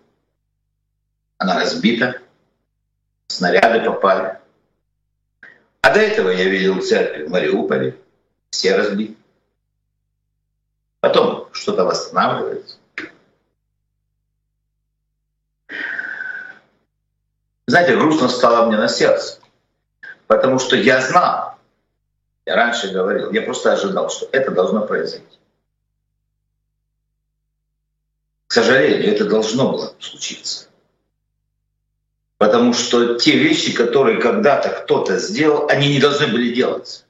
Она 1.39 1.59
разбита, 1.59 2.21
снаряды 3.27 3.85
попали. 3.85 4.39
А 5.81 5.93
до 5.93 6.01
этого 6.01 6.29
я 6.29 6.45
видел 6.45 6.81
церковь 6.81 7.27
в 7.27 7.31
Мариуполе, 7.31 7.99
все 8.51 8.77
разбиты. 8.77 9.17
Потом 11.01 11.49
что-то 11.53 11.85
восстанавливается. 11.85 12.77
Знаете, 17.67 17.97
грустно 17.97 18.29
стало 18.29 18.67
мне 18.69 18.77
на 18.77 18.87
сердце, 18.87 19.41
потому 20.33 20.59
что 20.59 20.77
я 20.77 21.03
знал, 21.03 21.57
я 22.47 22.57
раньше 22.57 22.91
говорил, 22.91 23.31
я 23.33 23.43
просто 23.43 23.75
ожидал, 23.75 24.09
что 24.09 24.27
это 24.33 24.51
должно 24.51 24.87
произойти. 24.87 25.39
К 28.47 28.53
сожалению, 28.53 29.13
это 29.13 29.27
должно 29.27 29.73
было 29.73 29.95
случиться. 30.01 30.69
Потому 32.39 32.73
что 32.73 33.19
те 33.19 33.37
вещи, 33.37 33.75
которые 33.75 34.23
когда-то 34.23 34.71
кто-то 34.71 35.19
сделал, 35.19 35.69
они 35.69 35.89
не 35.89 36.01
должны 36.01 36.27
были 36.29 36.55
делаться. 36.55 37.05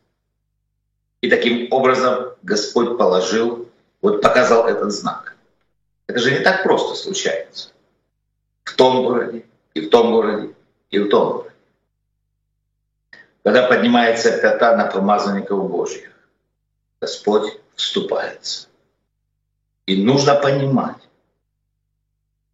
И 1.20 1.30
таким 1.30 1.72
образом 1.72 2.34
Господь 2.42 2.98
положил, 2.98 3.68
вот 4.00 4.20
показал 4.20 4.66
этот 4.66 4.90
знак. 4.90 5.36
Это 6.08 6.18
же 6.18 6.32
не 6.32 6.40
так 6.40 6.64
просто 6.64 6.96
случается. 6.96 7.70
В 8.64 8.74
том 8.74 9.04
городе, 9.04 9.44
и 9.74 9.80
в 9.80 9.90
том 9.90 10.10
городе, 10.10 10.54
и 10.90 10.98
в 10.98 11.08
том 11.08 11.30
городе. 11.30 11.51
Когда 13.44 13.66
поднимается 13.66 14.30
пята 14.38 14.76
на 14.76 14.86
помазанников 14.86 15.68
Божьих, 15.68 16.10
Господь 17.00 17.58
вступается. 17.74 18.68
И 19.86 20.02
нужно 20.02 20.36
понимать, 20.36 21.02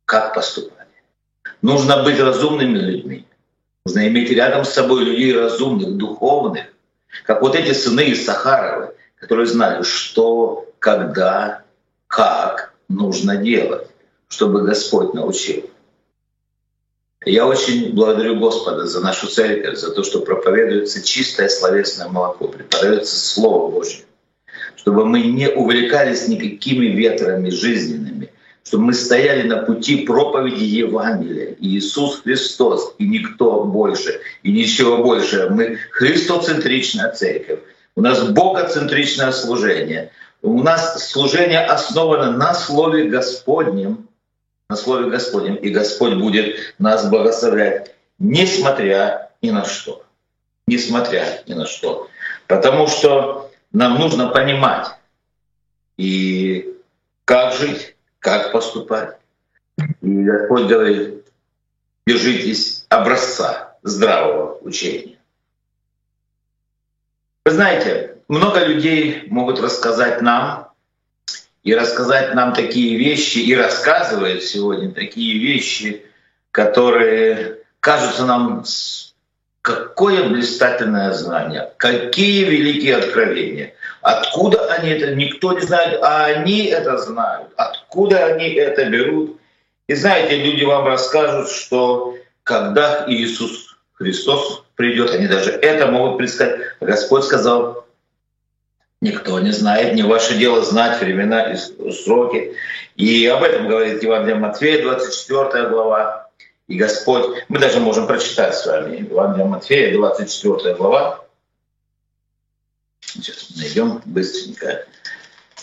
как 0.07 0.35
поступать. 0.35 0.89
Нужно 1.61 2.03
быть 2.03 2.19
разумными 2.19 2.79
людьми. 2.79 3.27
Нужно 3.85 4.09
иметь 4.09 4.31
рядом 4.31 4.65
с 4.65 4.71
собой 4.71 5.05
людей 5.05 5.37
разумных, 5.37 5.97
духовных, 5.97 6.67
как 7.25 7.43
вот 7.43 7.55
эти 7.55 7.73
сыны 7.73 8.07
из 8.07 8.25
Сахаровы, 8.25 8.95
которые 9.17 9.47
знали, 9.47 9.83
что, 9.83 10.67
когда, 10.79 11.63
как 12.07 12.73
нужно 12.89 13.37
делать, 13.37 13.89
чтобы 14.29 14.63
Господь 14.63 15.13
научил. 15.13 15.69
Я 17.29 17.47
очень 17.47 17.93
благодарю 17.93 18.37
Господа 18.37 18.87
за 18.87 19.01
нашу 19.01 19.27
церковь, 19.27 19.77
за 19.77 19.91
то, 19.91 20.03
что 20.03 20.21
проповедуется 20.21 21.03
чистое 21.03 21.51
словесное 21.51 22.09
молоко, 22.09 22.49
преподается 22.49 23.19
Слово 23.19 23.71
Божье, 23.71 24.05
чтобы 24.77 25.05
мы 25.05 25.21
не 25.21 25.51
увлекались 25.51 26.27
никакими 26.27 26.87
ветрами 26.87 27.51
жизненными, 27.51 28.31
чтобы 28.65 28.85
мы 28.85 28.95
стояли 28.95 29.47
на 29.47 29.59
пути 29.59 30.07
проповеди 30.07 30.65
Евангелия. 30.65 31.55
Иисус 31.61 32.23
Христос 32.23 32.95
и 32.97 33.07
никто 33.07 33.65
больше, 33.65 34.21
и 34.43 34.51
ничего 34.51 34.99
больше. 34.99 35.49
Мы 35.51 35.79
христоцентричная 35.91 37.13
церковь. 37.13 37.61
У 37.95 38.01
нас 38.01 38.27
богоцентричное 38.27 39.33
служение. 39.33 40.13
У 40.41 40.63
нас 40.63 41.11
служение 41.11 41.61
основано 41.61 42.33
на 42.33 42.55
Слове 42.55 43.05
Господнем, 43.05 44.08
на 44.69 44.77
Слове 44.77 45.11
Господнем, 45.11 45.55
и 45.55 45.71
Господь 45.71 46.15
будет 46.15 46.75
нас 46.79 47.09
благословлять, 47.09 47.95
несмотря 48.19 49.31
ни 49.41 49.51
на 49.51 49.65
что. 49.65 50.05
Несмотря 50.67 51.43
ни 51.47 51.55
на 51.55 51.65
что. 51.65 52.09
Потому 52.47 52.87
что 52.87 53.51
нам 53.73 53.99
нужно 53.99 54.29
понимать, 54.29 54.89
и 55.97 56.77
как 57.25 57.55
жить, 57.55 57.97
как 58.19 58.53
поступать. 58.53 59.17
И 60.03 60.23
Господь 60.23 60.67
говорит, 60.67 61.25
держитесь 62.07 62.85
образца 62.91 63.79
здравого 63.83 64.59
учения. 64.59 65.19
Вы 67.47 67.53
знаете, 67.53 68.19
много 68.29 68.67
людей 68.67 69.25
могут 69.29 69.61
рассказать 69.61 70.21
нам, 70.21 70.68
и 71.69 71.75
рассказать 71.75 72.35
нам 72.35 72.55
такие 72.55 72.97
вещи, 72.97 73.41
и 73.41 73.55
рассказывают 73.55 74.43
сегодня 74.43 74.91
такие 74.91 75.39
вещи, 75.39 76.03
которые 76.51 77.59
кажутся 77.81 78.25
нам 78.25 78.65
какое 79.61 80.31
блистательное 80.31 81.13
знание, 81.13 81.71
какие 81.77 82.45
великие 82.45 82.97
откровения. 82.97 83.75
Откуда 84.01 84.65
они 84.73 84.89
это, 84.89 85.15
никто 85.15 85.53
не 85.53 85.61
знает, 85.61 86.03
а 86.03 86.25
они 86.25 86.65
это 86.69 86.97
знают. 86.97 87.51
Откуда 87.57 88.25
они 88.25 88.49
это 88.55 88.87
берут. 88.87 89.39
И 89.89 89.95
знаете, 89.95 90.43
люди 90.43 90.65
вам 90.65 90.87
расскажут, 90.87 91.51
что 91.51 92.17
когда 92.45 93.05
Иисус 93.09 93.77
Христос 93.93 94.65
придет, 94.75 95.11
они 95.11 95.27
даже 95.27 95.51
это 95.51 95.89
могут 95.89 96.17
предсказать. 96.17 96.61
Господь 96.81 97.25
сказал, 97.25 97.85
никто 99.01 99.39
не 99.41 99.53
знает, 99.53 99.95
не 99.95 100.03
ваше 100.03 100.37
дело 100.37 100.63
знать 100.63 101.01
времена 101.01 101.53
и 101.53 101.57
сроки. 101.93 102.55
И 102.97 103.27
об 103.27 103.43
этом 103.43 103.69
говорит 103.69 104.03
Евангелие 104.03 104.37
Матфея, 104.37 104.83
24 104.83 105.69
глава. 105.69 106.29
И 106.67 106.77
Господь, 106.77 107.45
мы 107.49 107.59
даже 107.59 107.81
можем 107.81 108.07
прочитать 108.07 108.55
с 108.55 108.67
вами 108.67 108.99
Евангелие 108.99 109.47
Матфея, 109.47 109.95
24 109.95 110.75
глава, 110.75 111.25
Сейчас 113.09 113.51
найдем 113.57 114.03
быстренько. 114.05 114.87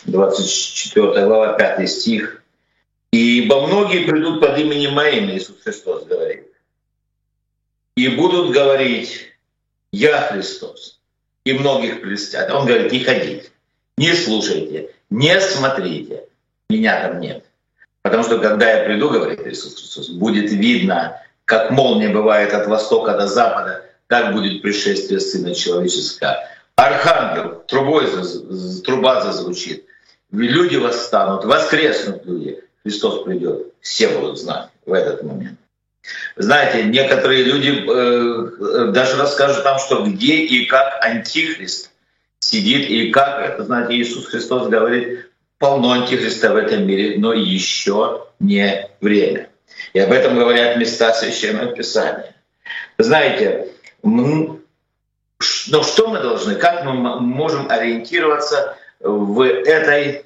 24 0.05 1.25
глава, 1.25 1.53
5 1.53 1.89
стих. 1.89 2.43
«Ибо 3.11 3.65
многие 3.67 4.05
придут 4.05 4.41
под 4.41 4.57
именем 4.57 4.93
моим, 4.93 5.29
Иисус 5.29 5.61
Христос 5.63 6.05
говорит, 6.05 6.47
и 7.95 8.09
будут 8.09 8.51
говорить, 8.51 9.31
я 9.91 10.21
Христос, 10.27 10.99
и 11.45 11.53
многих 11.53 12.01
прелестят». 12.01 12.51
Он 12.51 12.65
говорит, 12.65 12.91
не 12.91 13.03
ходите, 13.03 13.49
не 13.97 14.13
слушайте, 14.13 14.89
не 15.09 15.39
смотрите, 15.39 16.25
меня 16.69 17.07
там 17.07 17.19
нет. 17.19 17.45
Потому 18.01 18.23
что 18.23 18.39
когда 18.39 18.69
я 18.69 18.85
приду, 18.85 19.09
говорит 19.09 19.47
Иисус 19.47 19.75
Христос, 19.75 20.09
будет 20.09 20.51
видно, 20.51 21.21
как 21.45 21.71
молния 21.71 22.09
бывает 22.09 22.53
от 22.53 22.67
востока 22.67 23.13
до 23.13 23.27
запада, 23.27 23.85
так 24.07 24.33
будет 24.33 24.61
пришествие 24.61 25.19
Сына 25.19 25.55
Человеческого 25.55 26.37
архангел, 26.75 27.63
трубой, 27.67 28.07
труба 28.83 29.21
зазвучит, 29.21 29.85
люди 30.31 30.75
восстанут, 30.75 31.45
воскреснут 31.45 32.25
люди, 32.25 32.63
Христос 32.83 33.23
придет, 33.23 33.73
все 33.81 34.09
будут 34.09 34.37
знать 34.39 34.69
в 34.85 34.93
этот 34.93 35.23
момент. 35.23 35.57
Знаете, 36.35 36.83
некоторые 36.83 37.43
люди 37.43 37.85
э, 37.87 38.91
даже 38.91 39.17
расскажут 39.17 39.63
нам, 39.63 39.79
что 39.79 40.03
где 40.03 40.35
и 40.35 40.65
как 40.65 41.03
антихрист 41.03 41.91
сидит, 42.39 42.89
и 42.89 43.11
как, 43.11 43.59
знаете, 43.61 43.95
Иисус 43.95 44.27
Христос 44.27 44.67
говорит, 44.67 45.29
полно 45.57 45.91
антихриста 45.91 46.51
в 46.51 46.57
этом 46.57 46.85
мире, 46.85 47.17
но 47.17 47.33
еще 47.33 48.27
не 48.39 48.89
время. 49.01 49.49
И 49.93 49.99
об 49.99 50.11
этом 50.11 50.37
говорят 50.37 50.77
места 50.77 51.13
Священного 51.13 51.73
Писания. 51.73 52.35
Знаете, 52.97 53.69
но 54.03 54.59
что 55.83 56.09
мы 56.09 56.19
должны, 56.19 56.55
как 56.55 56.85
мы 56.85 56.93
можем 57.19 57.69
ориентироваться 57.69 58.77
в 58.99 59.41
этой 59.41 60.25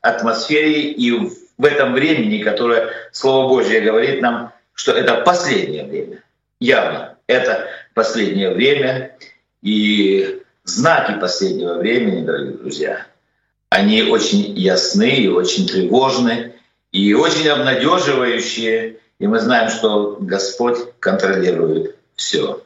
атмосфере 0.00 0.90
и 0.92 1.12
в 1.12 1.64
этом 1.64 1.94
времени, 1.94 2.42
которое 2.42 2.90
Слово 3.12 3.48
Божье 3.48 3.80
говорит 3.80 4.20
нам, 4.20 4.52
что 4.74 4.92
это 4.92 5.22
последнее 5.22 5.84
время. 5.84 6.22
Явно, 6.60 7.16
это 7.26 7.68
последнее 7.94 8.50
время. 8.50 9.16
И 9.62 10.42
знаки 10.64 11.18
последнего 11.20 11.74
времени, 11.74 12.24
дорогие 12.24 12.56
друзья, 12.56 13.06
они 13.70 14.02
очень 14.02 14.58
ясны 14.58 15.10
и 15.10 15.28
очень 15.28 15.66
тревожны, 15.68 16.54
и 16.90 17.14
очень 17.14 17.48
обнадеживающие. 17.48 18.98
И 19.18 19.26
мы 19.26 19.38
знаем, 19.40 19.70
что 19.70 20.18
Господь 20.20 20.78
контролирует 20.98 21.96
все. 22.16 22.62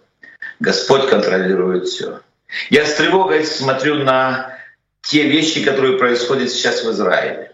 Господь 0.58 1.08
контролирует 1.08 1.86
все. 1.86 2.20
Я 2.70 2.86
с 2.86 2.94
тревогой 2.94 3.44
смотрю 3.44 3.96
на 3.96 4.56
те 5.02 5.28
вещи, 5.28 5.64
которые 5.64 5.98
происходят 5.98 6.50
сейчас 6.50 6.82
в 6.82 6.90
Израиле. 6.90 7.52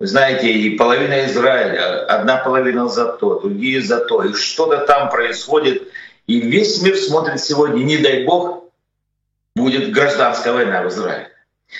Вы 0.00 0.06
знаете, 0.06 0.50
и 0.50 0.76
половина 0.76 1.26
Израиля, 1.26 2.04
одна 2.06 2.38
половина 2.38 2.88
за 2.88 3.12
то, 3.12 3.38
другие 3.38 3.80
за 3.80 3.98
то, 3.98 4.24
и 4.24 4.32
что-то 4.32 4.78
там 4.86 5.10
происходит. 5.10 5.88
И 6.26 6.40
весь 6.40 6.82
мир 6.82 6.96
смотрит 6.96 7.40
сегодня, 7.40 7.84
не 7.84 7.98
дай 7.98 8.24
Бог, 8.24 8.64
будет 9.54 9.92
гражданская 9.92 10.52
война 10.52 10.82
в 10.82 10.88
Израиле. 10.88 11.30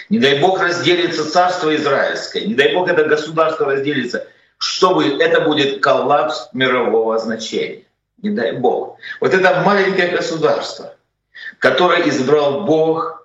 Не 0.08 0.18
дай 0.18 0.38
Бог 0.38 0.60
разделится 0.60 1.28
царство 1.28 1.74
израильское, 1.74 2.44
не 2.44 2.54
дай 2.54 2.74
Бог 2.74 2.88
это 2.88 3.04
государство 3.04 3.66
разделится. 3.66 4.28
Что 4.58 4.94
будет? 4.94 5.20
Это 5.20 5.40
будет 5.40 5.82
коллапс 5.82 6.50
мирового 6.52 7.18
значения 7.18 7.84
не 8.22 8.30
дай 8.30 8.52
Бог. 8.52 8.98
Вот 9.20 9.34
это 9.34 9.62
маленькое 9.62 10.08
государство, 10.08 10.94
которое 11.58 12.08
избрал 12.08 12.64
Бог, 12.64 13.19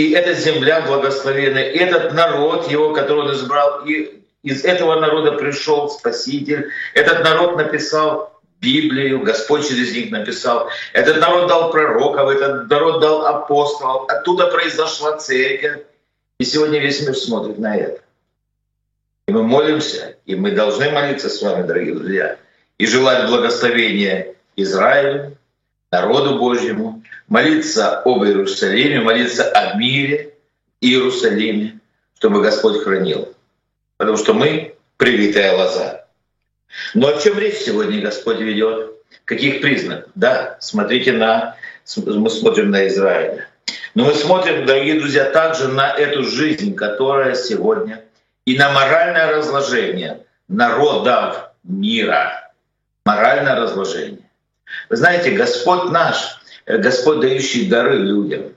и 0.00 0.12
эта 0.12 0.32
земля 0.32 0.80
благословенная, 0.80 1.72
и 1.72 1.78
этот 1.78 2.14
народ 2.14 2.70
его, 2.70 2.94
который 2.94 3.24
он 3.24 3.34
избрал, 3.34 3.84
и 3.84 4.22
из 4.42 4.64
этого 4.64 4.98
народа 4.98 5.32
пришел 5.32 5.90
Спаситель. 5.90 6.70
Этот 6.94 7.22
народ 7.22 7.58
написал 7.58 8.40
Библию, 8.62 9.20
Господь 9.20 9.68
через 9.68 9.92
них 9.92 10.10
написал. 10.10 10.70
Этот 10.94 11.20
народ 11.20 11.48
дал 11.48 11.70
пророков, 11.70 12.30
этот 12.30 12.70
народ 12.70 13.02
дал 13.02 13.26
апостолов. 13.26 14.08
Оттуда 14.08 14.46
произошла 14.46 15.18
церковь. 15.18 15.82
И 16.38 16.44
сегодня 16.44 16.80
весь 16.80 17.06
мир 17.06 17.14
смотрит 17.14 17.58
на 17.58 17.76
это. 17.76 18.00
И 19.28 19.32
мы 19.32 19.42
молимся, 19.42 20.16
и 20.24 20.34
мы 20.34 20.52
должны 20.52 20.90
молиться 20.90 21.28
с 21.28 21.42
вами, 21.42 21.66
дорогие 21.66 21.94
друзья, 21.94 22.38
и 22.78 22.86
желать 22.86 23.28
благословения 23.28 24.34
Израилю, 24.56 25.36
народу 25.92 26.38
Божьему, 26.38 26.99
молиться 27.30 28.00
об 28.00 28.22
Иерусалиме, 28.24 29.00
молиться 29.00 29.50
о 29.50 29.76
мире 29.76 30.34
Иерусалиме, 30.82 31.80
чтобы 32.18 32.42
Господь 32.42 32.82
хранил. 32.82 33.34
Потому 33.96 34.18
что 34.18 34.34
мы 34.34 34.74
привитая 34.98 35.56
лоза. 35.56 36.04
Но 36.92 37.08
о 37.08 37.18
чем 37.18 37.38
речь 37.38 37.56
сегодня 37.56 38.02
Господь 38.02 38.40
ведет? 38.40 38.90
Каких 39.24 39.60
признаков? 39.60 40.10
Да, 40.14 40.58
смотрите 40.60 41.12
на, 41.12 41.56
мы 41.96 42.28
смотрим 42.28 42.70
на 42.70 42.86
Израиль. 42.88 43.44
Но 43.94 44.04
мы 44.04 44.14
смотрим, 44.14 44.66
дорогие 44.66 44.98
друзья, 44.98 45.30
также 45.30 45.68
на 45.68 45.92
эту 45.92 46.24
жизнь, 46.24 46.74
которая 46.74 47.34
сегодня, 47.34 48.04
и 48.44 48.56
на 48.56 48.72
моральное 48.72 49.36
разложение 49.36 50.24
народов 50.48 51.50
мира. 51.62 52.52
Моральное 53.04 53.56
разложение. 53.56 54.28
Вы 54.88 54.96
знаете, 54.96 55.32
Господь 55.32 55.90
наш, 55.90 56.39
Господь, 56.78 57.20
дающий 57.20 57.68
дары 57.68 57.96
людям. 57.98 58.52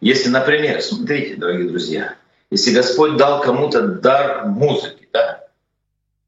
Если, 0.00 0.28
например, 0.28 0.80
смотрите, 0.82 1.36
дорогие 1.36 1.68
друзья, 1.68 2.14
если 2.50 2.72
Господь 2.72 3.16
дал 3.16 3.40
кому-то 3.40 3.82
дар 3.82 4.46
музыки, 4.46 5.08
да, 5.12 5.44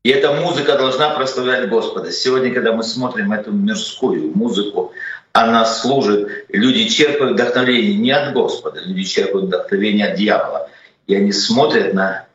и 0.03 0.11
эта 0.11 0.33
музыка 0.33 0.77
должна 0.77 1.11
прославлять 1.11 1.69
Господа. 1.69 2.11
Сегодня, 2.11 2.53
когда 2.53 2.73
мы 2.73 2.83
смотрим 2.83 3.33
эту 3.33 3.53
мирскую 3.53 4.37
музыку, 4.37 4.93
она 5.33 5.65
служит, 5.65 6.47
люди 6.49 6.89
черпают 6.89 7.35
вдохновение 7.35 7.95
не 7.95 8.11
от 8.11 8.35
Господа, 8.35 8.81
люди 8.81 9.05
черпают 9.05 9.47
вдохновение 9.47 10.09
от 10.09 10.17
дьявола. 10.17 10.69
И 11.07 11.15
они 11.15 11.33
смотрят 11.33 11.95
на 11.95 12.27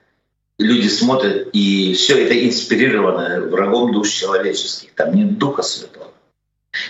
люди 0.57 0.87
смотрят, 0.87 1.49
и 1.53 1.93
все 1.93 2.23
это 2.23 2.47
инспирировано 2.47 3.41
врагом 3.41 3.93
душ 3.93 4.09
человеческих. 4.09 4.93
Там 4.95 5.15
нет 5.15 5.37
Духа 5.37 5.61
Святого. 5.61 5.96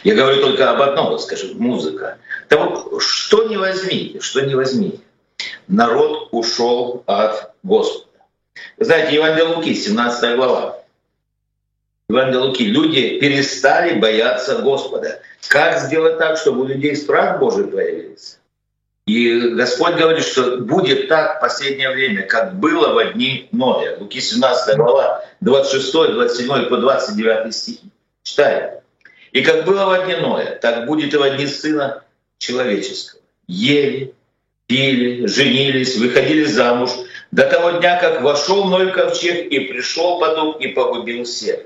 Я 0.04 0.16
говорю 0.16 0.42
только 0.42 0.70
об 0.70 0.82
одном, 0.82 1.18
скажем, 1.20 1.58
музыка. 1.58 2.18
Того, 2.48 3.00
что 3.00 3.48
не 3.48 3.58
возьмите, 3.58 4.20
что 4.22 4.42
не 4.42 4.56
возьмите. 4.56 5.00
Народ 5.68 6.30
ушел 6.32 7.04
от 7.06 7.52
Господа. 7.64 8.08
Знаете, 8.80 9.16
Евангелие 9.16 9.56
Луки, 9.56 9.74
17 9.74 10.36
глава. 10.36 10.80
Евангелие 12.10 12.40
Луки. 12.40 12.64
Люди 12.64 13.20
перестали 13.20 14.00
бояться 14.00 14.60
Господа. 14.60 15.20
Как 15.48 15.80
сделать 15.80 16.18
так, 16.18 16.38
чтобы 16.38 16.62
у 16.62 16.66
людей 16.66 16.96
страх 16.96 17.40
Божий 17.40 17.68
появился? 17.68 18.38
И 19.06 19.40
Господь 19.52 19.96
говорит, 19.96 20.26
что 20.26 20.58
будет 20.58 21.08
так 21.08 21.38
в 21.38 21.42
последнее 21.42 21.90
время, 21.90 22.24
как 22.24 22.60
было 22.60 22.94
в 22.94 22.98
одни 22.98 23.48
Ноя. 23.54 23.98
Луки 23.98 24.20
17 24.20 24.76
глава, 24.76 25.24
26, 25.40 25.92
27 25.92 26.66
по 26.66 26.78
29 26.78 27.56
стихи. 27.56 27.90
Читаем. 28.24 28.82
И 29.32 29.42
как 29.42 29.66
было 29.66 29.86
в 29.86 29.90
одни 29.92 30.16
Ноя, 30.16 30.58
так 30.62 30.86
будет 30.86 31.14
и 31.14 31.18
в 31.18 31.22
одни 31.22 31.48
Сына 31.48 32.04
Человеческого. 32.38 33.22
Ели, 33.48 34.14
пили, 34.68 35.26
женились, 35.28 35.98
выходили 35.98 36.44
замуж 36.44 36.92
до 37.32 37.44
того 37.50 37.72
дня, 37.72 38.00
как 38.00 38.22
вошел 38.22 38.66
Ной 38.66 38.92
ковчег 38.92 39.48
и 39.52 39.60
пришел 39.62 40.20
потом 40.20 40.58
и 40.58 40.68
погубил 40.68 41.24
всех. 41.24 41.62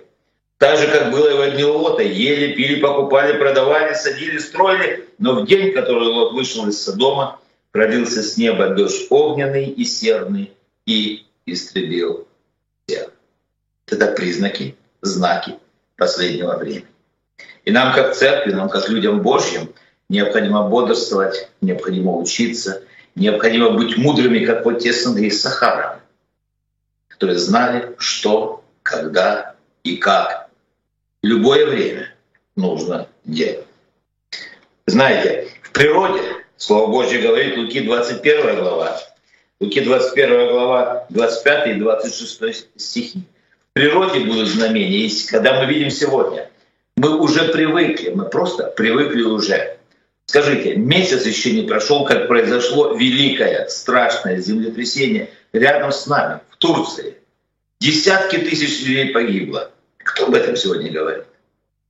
Так 0.58 0.78
же, 0.78 0.88
как 0.88 1.12
было 1.12 1.28
и 1.28 1.52
в 1.52 1.56
дни 1.56 1.64
Лота, 1.64 2.04
ели, 2.04 2.54
пили, 2.54 2.80
покупали, 2.80 3.38
продавали, 3.38 3.96
садили, 3.96 4.38
строили, 4.38 5.10
но 5.18 5.42
в 5.42 5.48
день, 5.48 5.74
который 5.74 6.08
Лот 6.08 6.34
вышел 6.34 6.68
из 6.68 6.80
Содома, 6.82 7.40
пролился 7.72 8.22
с 8.22 8.38
неба 8.38 8.70
дождь 8.70 9.08
огненный 9.10 9.66
и 9.66 9.84
серный 9.84 10.52
и 10.86 11.26
истребил 11.48 12.28
всех. 12.86 13.12
Это 13.88 14.08
признаки, 14.08 14.76
знаки 15.02 15.56
последнего 15.98 16.56
времени. 16.58 16.91
И 17.66 17.72
нам, 17.72 17.94
как 17.94 18.16
церкви, 18.16 18.52
нам, 18.52 18.70
как 18.70 18.90
людям 18.90 19.22
Божьим, 19.22 19.74
необходимо 20.10 20.68
бодрствовать, 20.68 21.50
необходимо 21.62 22.18
учиться, 22.18 22.84
необходимо 23.16 23.72
быть 23.72 23.98
мудрыми, 23.98 24.46
как 24.46 24.66
вот 24.66 24.80
те 24.80 24.94
сыны 24.94 25.28
из 25.28 25.42
Сахара, 25.42 26.02
которые 27.08 27.38
знали, 27.38 27.96
что, 27.98 28.64
когда 28.84 29.56
и 29.84 29.98
как 29.98 30.50
любое 31.22 31.66
время 31.68 32.14
нужно 32.56 33.08
делать. 33.26 33.66
Знаете, 34.88 35.48
в 35.62 35.72
природе, 35.72 36.22
Слово 36.58 36.92
Божье 36.92 37.22
говорит, 37.22 37.58
Луки 37.58 37.82
21 37.82 38.56
глава, 38.58 39.00
Луки 39.60 39.80
21 39.80 40.50
глава, 40.50 41.06
25 41.10 41.68
и 41.68 41.74
26 41.80 42.68
стихи. 42.76 43.24
В 43.70 43.74
природе 43.74 44.20
будут 44.22 44.48
знамения, 44.48 45.10
когда 45.30 45.60
мы 45.60 45.72
видим 45.72 45.90
сегодня, 45.90 46.51
мы 47.02 47.20
уже 47.20 47.46
привыкли, 47.46 48.12
мы 48.12 48.26
просто 48.26 48.66
привыкли 48.66 49.24
уже. 49.24 49.78
Скажите, 50.28 50.76
месяц 50.76 51.26
еще 51.26 51.52
не 51.52 51.64
прошел, 51.64 52.06
как 52.06 52.28
произошло 52.28 52.94
великое, 52.94 53.68
страшное 53.70 54.38
землетрясение 54.38 55.32
рядом 55.52 55.92
с 55.92 56.06
нами, 56.06 56.42
в 56.52 56.58
Турции. 56.58 57.16
Десятки 57.80 58.38
тысяч 58.38 58.86
людей 58.86 59.12
погибло. 59.12 59.72
Кто 59.98 60.28
об 60.28 60.36
этом 60.36 60.56
сегодня 60.56 60.92
говорит? 60.92 61.24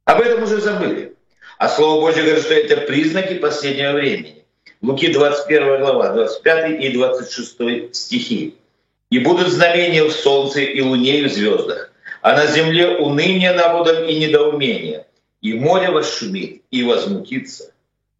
Об 0.05 0.21
этом 0.21 0.43
уже 0.43 0.61
забыли. 0.61 1.13
А 1.57 1.67
Слово 1.67 1.99
Божье 1.99 2.23
говорит, 2.23 2.45
что 2.45 2.53
это 2.53 2.77
признаки 2.77 3.33
последнего 3.33 3.91
времени. 3.91 4.45
Луки 4.81 5.11
21 5.11 5.79
глава, 5.81 6.13
25 6.13 6.81
и 6.81 6.89
26 6.93 7.93
стихи. 7.93 8.55
«И 9.09 9.19
будут 9.19 9.49
знамения 9.49 10.05
в 10.05 10.11
солнце 10.13 10.61
и 10.61 10.79
луне 10.79 11.19
и 11.19 11.25
в 11.25 11.33
звездах, 11.33 11.90
а 12.21 12.33
на 12.33 12.47
земле 12.47 12.97
уныние 12.97 13.53
народом 13.53 14.05
и 14.05 14.19
недоумение, 14.19 15.05
и 15.41 15.53
море 15.53 15.89
восшумит 15.89 16.61
и 16.71 16.83
возмутится. 16.83 17.71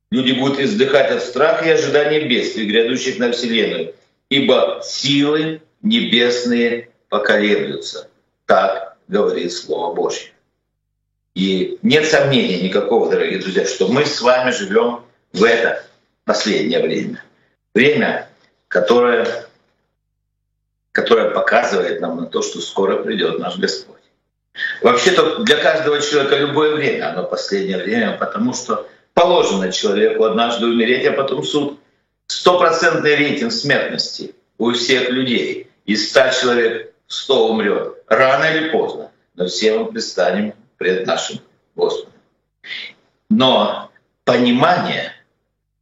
Люди 0.09 0.33
будут 0.33 0.59
издыхать 0.59 1.11
от 1.11 1.23
страха 1.23 1.65
и 1.65 1.69
ожидания 1.69 2.21
бедствий, 2.27 2.65
грядущих 2.65 3.17
на 3.19 3.31
вселенную, 3.31 3.95
ибо 4.29 4.81
силы 4.83 5.61
небесные 5.81 6.89
поколеблются». 7.09 8.09
Так 8.45 8.97
говорит 9.07 9.53
Слово 9.53 9.93
Божье. 9.93 10.31
И 11.33 11.77
нет 11.81 12.05
сомнений 12.05 12.61
никакого, 12.61 13.09
дорогие 13.09 13.39
друзья, 13.39 13.65
что 13.65 13.87
мы 13.87 14.05
с 14.05 14.19
вами 14.19 14.51
живем 14.51 15.05
в 15.31 15.43
это 15.43 15.83
последнее 16.25 16.81
время. 16.81 17.23
Время, 17.73 18.29
которое, 18.67 19.45
которое 20.91 21.29
показывает 21.31 22.01
нам 22.01 22.17
на 22.17 22.25
то, 22.25 22.41
что 22.41 22.59
скоро 22.59 22.97
придет 22.97 23.39
наш 23.39 23.57
Господь. 23.57 24.01
Вообще-то 24.81 25.43
для 25.43 25.57
каждого 25.57 26.01
человека 26.01 26.37
любое 26.37 26.75
время, 26.75 27.11
оно 27.11 27.23
последнее 27.23 27.77
время, 27.77 28.17
потому 28.17 28.53
что 28.53 28.87
положено 29.13 29.71
человеку 29.71 30.25
однажды 30.25 30.65
умереть, 30.65 31.05
а 31.05 31.13
потом 31.13 31.43
суд. 31.43 31.79
Стопроцентный 32.27 33.15
рейтинг 33.15 33.51
смертности 33.51 34.35
у 34.57 34.71
всех 34.71 35.09
людей. 35.09 35.69
Из 35.85 36.09
ста 36.09 36.31
человек 36.31 36.93
сто 37.07 37.49
умрет. 37.49 38.03
Рано 38.07 38.45
или 38.45 38.69
поздно. 38.69 39.11
Но 39.35 39.47
все 39.47 39.77
мы 39.77 39.91
предстанем 39.91 40.53
пред 40.77 41.05
нашим 41.05 41.39
Господом. 41.75 42.13
Но 43.29 43.91
понимание 44.23 45.13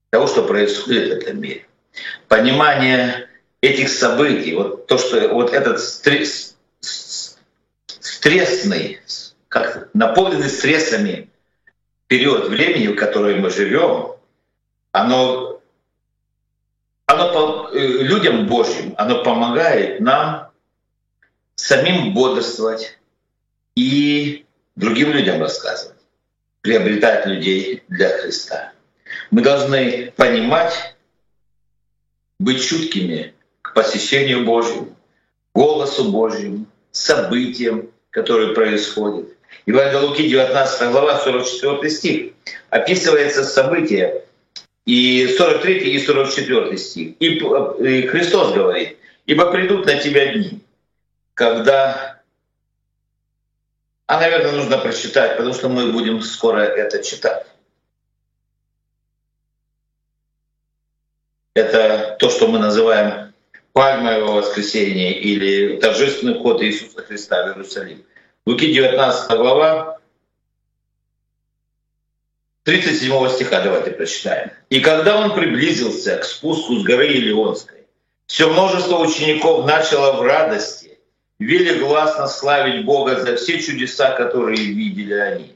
того, 0.10 0.28
что 0.28 0.44
происходит 0.44 1.10
в 1.10 1.12
этом 1.18 1.40
мире, 1.40 1.66
понимание 2.28 3.29
этих 3.62 3.90
событий, 3.90 4.56
вот 4.56 4.88
то, 4.88 4.98
что 4.98 5.28
вот 5.30 5.54
этот 5.54 5.80
стресс, 5.80 6.58
стрессный, 7.88 9.02
как 9.48 9.90
наполненный 9.94 10.50
стрессами 10.50 11.30
период 12.08 12.48
времени, 12.48 12.88
в 12.88 12.96
котором 12.96 13.42
мы 13.42 13.50
живем, 13.50 14.16
оно, 14.92 15.62
оно 17.06 17.70
э, 17.72 17.80
людям 17.80 18.48
Божьим, 18.48 18.94
оно 18.98 19.24
помогает 19.24 20.00
нам 20.00 20.50
самим 21.56 22.14
бодрствовать 22.14 22.98
и 23.76 24.46
другим 24.76 25.12
людям 25.12 25.42
рассказывать, 25.42 26.00
приобретать 26.62 27.26
людей 27.26 27.84
для 27.90 28.18
Христа. 28.18 28.72
Мы 29.32 29.42
должны 29.42 30.12
понимать, 30.16 30.96
быть 32.40 32.66
чуткими 32.66 33.34
к 33.70 33.74
посещению 33.76 34.46
Божьему, 34.46 34.96
голосу 35.54 36.12
Божьему, 36.12 36.66
событиям, 36.92 37.90
которые 38.10 38.56
происходят. 38.56 39.30
Евангелие 39.68 40.02
Луки, 40.02 40.28
19 40.28 40.92
глава, 40.92 41.20
44 41.20 41.90
стих. 41.90 42.34
Описывается 42.72 43.44
событие, 43.44 44.24
И 44.86 45.28
43 45.38 45.94
и 45.94 46.00
44 46.00 46.78
стих. 46.78 47.14
И, 47.20 47.36
и 47.36 48.08
Христос 48.08 48.54
говорит, 48.54 48.98
«Ибо 49.28 49.52
придут 49.52 49.86
на 49.86 50.00
тебя 50.00 50.34
дни, 50.34 50.62
когда...» 51.36 52.22
А, 54.08 54.20
наверное, 54.20 54.54
нужно 54.54 54.80
прочитать, 54.80 55.38
потому 55.38 55.54
что 55.54 55.70
мы 55.70 55.92
будем 55.92 56.24
скоро 56.24 56.62
это 56.62 57.04
читать. 57.04 57.46
Это 61.54 62.18
то, 62.20 62.32
что 62.32 62.48
мы 62.48 62.58
называем 62.58 63.29
пальмовое 63.80 64.26
воскресенье 64.26 65.18
или 65.18 65.78
торжественный 65.78 66.38
вход 66.38 66.62
Иисуса 66.62 67.02
Христа 67.02 67.46
в 67.46 67.48
Иерусалим. 67.48 68.04
Луки 68.46 68.74
19 68.74 69.38
глава, 69.38 70.00
37 72.64 73.30
стиха 73.30 73.62
давайте 73.62 73.92
прочитаем. 73.92 74.52
«И 74.70 74.82
когда 74.82 75.18
он 75.18 75.34
приблизился 75.34 76.18
к 76.18 76.26
спуску 76.26 76.76
с 76.76 76.84
горы 76.84 77.08
Илионской, 77.08 77.86
все 78.26 78.52
множество 78.52 78.98
учеников 78.98 79.66
начало 79.66 80.18
в 80.18 80.24
радости, 80.24 81.00
велигласно 81.40 82.28
славить 82.28 82.84
Бога 82.84 83.22
за 83.22 83.38
все 83.38 83.62
чудеса, 83.62 84.12
которые 84.12 84.58
видели 84.58 85.14
они. 85.14 85.56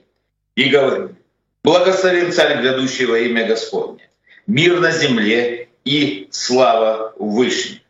И 0.55 0.69
говорили, 0.69 1.13
благословен 1.62 2.31
Царь, 2.31 2.62
грядущий 2.62 3.03
во 3.03 3.19
имя 3.19 3.45
Господне, 3.45 4.09
мир 4.47 4.79
на 4.79 4.91
земле 4.91 5.67
и 5.83 6.29
слава 6.31 7.13
Вышней. 7.17 7.83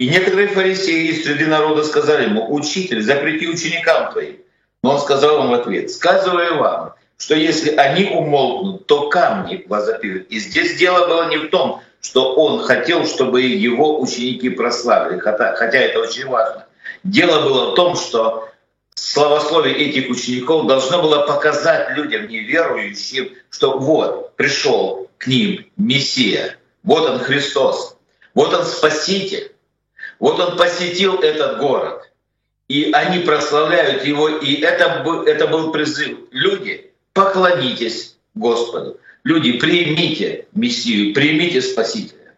И 0.00 0.08
некоторые 0.08 0.48
фарисеи 0.48 1.08
из 1.08 1.24
среды 1.24 1.46
народа 1.46 1.84
сказали 1.84 2.24
ему, 2.24 2.50
«Учитель, 2.54 3.02
запрети 3.02 3.46
ученикам 3.46 4.10
твоим». 4.10 4.38
Но 4.82 4.94
он 4.94 4.98
сказал 4.98 5.44
им 5.44 5.50
в 5.50 5.52
ответ, 5.52 5.90
«Сказываю 5.90 6.56
вам, 6.56 6.94
что 7.18 7.34
если 7.34 7.76
они 7.76 8.06
умолкнут, 8.06 8.86
то 8.86 9.10
камни 9.10 9.62
возопьют». 9.68 10.28
И 10.30 10.38
здесь 10.38 10.78
дело 10.78 11.06
было 11.06 11.28
не 11.28 11.36
в 11.36 11.50
том, 11.50 11.82
что 12.00 12.34
он 12.34 12.62
хотел, 12.62 13.06
чтобы 13.06 13.42
его 13.42 14.00
ученики 14.00 14.48
прославили, 14.48 15.18
хотя, 15.18 15.54
хотя 15.54 15.76
это 15.76 16.00
очень 16.00 16.26
важно. 16.26 16.64
Дело 17.04 17.42
было 17.42 17.72
в 17.72 17.74
том, 17.74 17.94
что 17.94 18.48
славословие 18.94 19.76
этих 19.76 20.08
учеников 20.08 20.66
должно 20.66 21.02
было 21.02 21.26
показать 21.26 21.90
людям, 21.90 22.26
неверующим, 22.26 23.34
что 23.50 23.78
вот 23.78 24.34
пришел 24.36 25.10
к 25.18 25.26
ним 25.26 25.66
Мессия, 25.76 26.56
вот 26.84 27.06
он 27.06 27.18
Христос, 27.18 27.98
вот 28.32 28.54
он 28.54 28.64
Спаситель, 28.64 29.49
вот 30.20 30.38
он 30.38 30.56
посетил 30.56 31.16
этот 31.16 31.58
город, 31.58 32.10
и 32.68 32.92
они 32.92 33.24
прославляют 33.24 34.04
его, 34.04 34.28
и 34.28 34.60
это, 34.60 35.04
это 35.26 35.46
был 35.48 35.72
призыв. 35.72 36.18
Люди, 36.30 36.92
поклонитесь 37.14 38.16
Господу. 38.34 39.00
Люди, 39.24 39.58
примите 39.58 40.46
Мессию, 40.52 41.14
примите 41.14 41.60
Спасителя. 41.62 42.34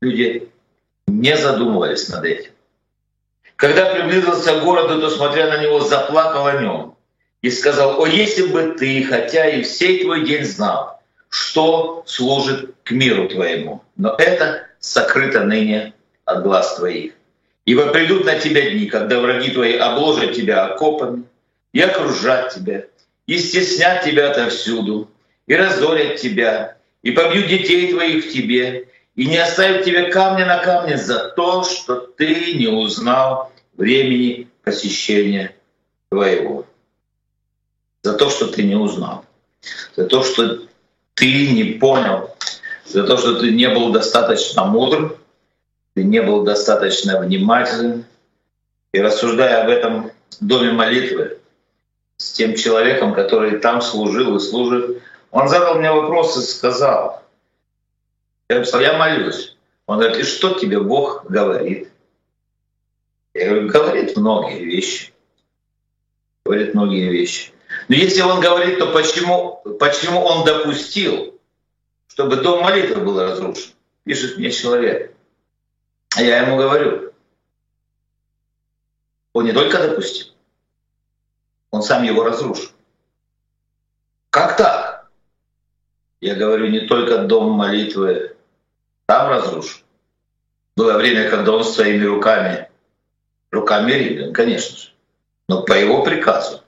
Люди 0.00 0.48
не 1.06 1.36
задумывались 1.36 2.08
над 2.08 2.24
этим. 2.24 2.52
Когда 3.56 3.94
приблизился 3.94 4.60
к 4.60 4.62
городу, 4.62 5.00
то, 5.00 5.10
смотря 5.10 5.48
на 5.48 5.62
него, 5.62 5.80
заплакал 5.80 6.46
о 6.46 6.60
нем 6.60 6.96
и 7.40 7.50
сказал, 7.50 8.00
«О, 8.00 8.06
если 8.06 8.46
бы 8.46 8.74
ты, 8.78 9.04
хотя 9.04 9.48
и 9.48 9.62
всей 9.62 10.02
твой 10.02 10.24
день 10.26 10.44
знал, 10.44 11.00
что 11.28 12.02
служит 12.06 12.74
к 12.84 12.90
миру 12.90 13.28
твоему, 13.28 13.82
но 13.96 14.14
это 14.18 14.66
сокрыто 14.80 15.44
ныне 15.44 15.94
от 16.24 16.42
глаз 16.42 16.76
твоих. 16.76 17.14
Ибо 17.64 17.92
придут 17.92 18.24
на 18.24 18.38
тебя 18.38 18.70
дни, 18.70 18.86
когда 18.86 19.20
враги 19.20 19.50
твои 19.50 19.76
обложат 19.76 20.34
тебя 20.34 20.66
окопами 20.66 21.24
и 21.72 21.80
окружат 21.80 22.54
тебя, 22.54 22.84
и 23.26 23.38
стеснят 23.38 24.02
тебя 24.02 24.30
отовсюду, 24.30 25.08
и 25.46 25.54
разорят 25.54 26.16
тебя, 26.16 26.76
и 27.02 27.12
побьют 27.12 27.46
детей 27.46 27.92
твоих 27.92 28.24
в 28.24 28.32
тебе, 28.32 28.88
и 29.14 29.26
не 29.26 29.38
оставят 29.38 29.84
тебе 29.84 30.10
камня 30.10 30.46
на 30.46 30.58
камне 30.58 30.96
за 30.96 31.30
то, 31.36 31.62
что 31.62 31.96
ты 31.96 32.54
не 32.54 32.66
узнал 32.66 33.52
времени 33.76 34.48
посещения 34.64 35.54
твоего. 36.10 36.66
За 38.02 38.14
то, 38.14 38.28
что 38.28 38.48
ты 38.48 38.64
не 38.64 38.74
узнал. 38.74 39.24
За 39.96 40.06
то, 40.06 40.24
что 40.24 40.66
ты 41.14 41.48
не 41.52 41.64
понял. 41.74 42.34
За 42.86 43.04
то, 43.04 43.16
что 43.16 43.36
ты 43.36 43.50
не 43.52 43.68
был 43.68 43.92
достаточно 43.92 44.64
мудрым 44.64 45.16
ты 45.94 46.04
не 46.04 46.22
был 46.22 46.44
достаточно 46.44 47.20
внимателен. 47.20 48.04
И 48.92 49.00
рассуждая 49.00 49.62
об 49.62 49.70
этом 49.70 50.10
доме 50.40 50.72
молитвы 50.72 51.38
с 52.18 52.32
тем 52.32 52.54
человеком, 52.54 53.14
который 53.14 53.58
там 53.58 53.80
служил 53.80 54.36
и 54.36 54.40
служит, 54.40 55.02
он 55.30 55.48
задал 55.48 55.76
мне 55.76 55.90
вопрос 55.90 56.36
и 56.36 56.42
сказал, 56.42 57.22
я 58.48 58.64
сказал, 58.64 58.82
я 58.82 58.98
молюсь. 58.98 59.56
Он 59.86 59.98
говорит, 59.98 60.18
и 60.18 60.22
что 60.24 60.54
тебе 60.54 60.78
Бог 60.78 61.24
говорит? 61.28 61.90
Я 63.34 63.48
говорю, 63.48 63.68
говорит 63.68 64.16
многие 64.16 64.62
вещи. 64.62 65.12
Говорит 66.44 66.74
многие 66.74 67.08
вещи. 67.08 67.52
Но 67.88 67.94
если 67.94 68.20
он 68.20 68.40
говорит, 68.40 68.78
то 68.78 68.92
почему, 68.92 69.62
почему 69.80 70.20
он 70.20 70.44
допустил, 70.44 71.40
чтобы 72.08 72.36
дом 72.36 72.62
молитвы 72.62 73.00
был 73.00 73.18
разрушен? 73.18 73.72
Пишет 74.04 74.36
мне 74.36 74.50
человек. 74.50 75.14
А 76.16 76.22
я 76.22 76.42
ему 76.42 76.56
говорю, 76.56 77.12
он 79.32 79.46
не 79.46 79.52
только 79.52 79.78
допустил, 79.78 80.34
он 81.70 81.82
сам 81.82 82.02
его 82.02 82.22
разрушил. 82.22 82.70
Как 84.30 84.56
так? 84.56 85.10
Я 86.20 86.34
говорю, 86.34 86.68
не 86.68 86.80
только 86.80 87.24
дом 87.24 87.52
молитвы 87.52 88.36
там 89.06 89.30
разрушил. 89.30 89.82
Было 90.76 90.96
время, 90.96 91.28
когда 91.30 91.52
он 91.52 91.64
своими 91.64 92.04
руками, 92.04 92.70
руками 93.50 93.92
римлян, 93.92 94.32
конечно 94.32 94.76
же, 94.76 94.88
но 95.48 95.62
по 95.62 95.72
его 95.72 96.02
приказу, 96.02 96.62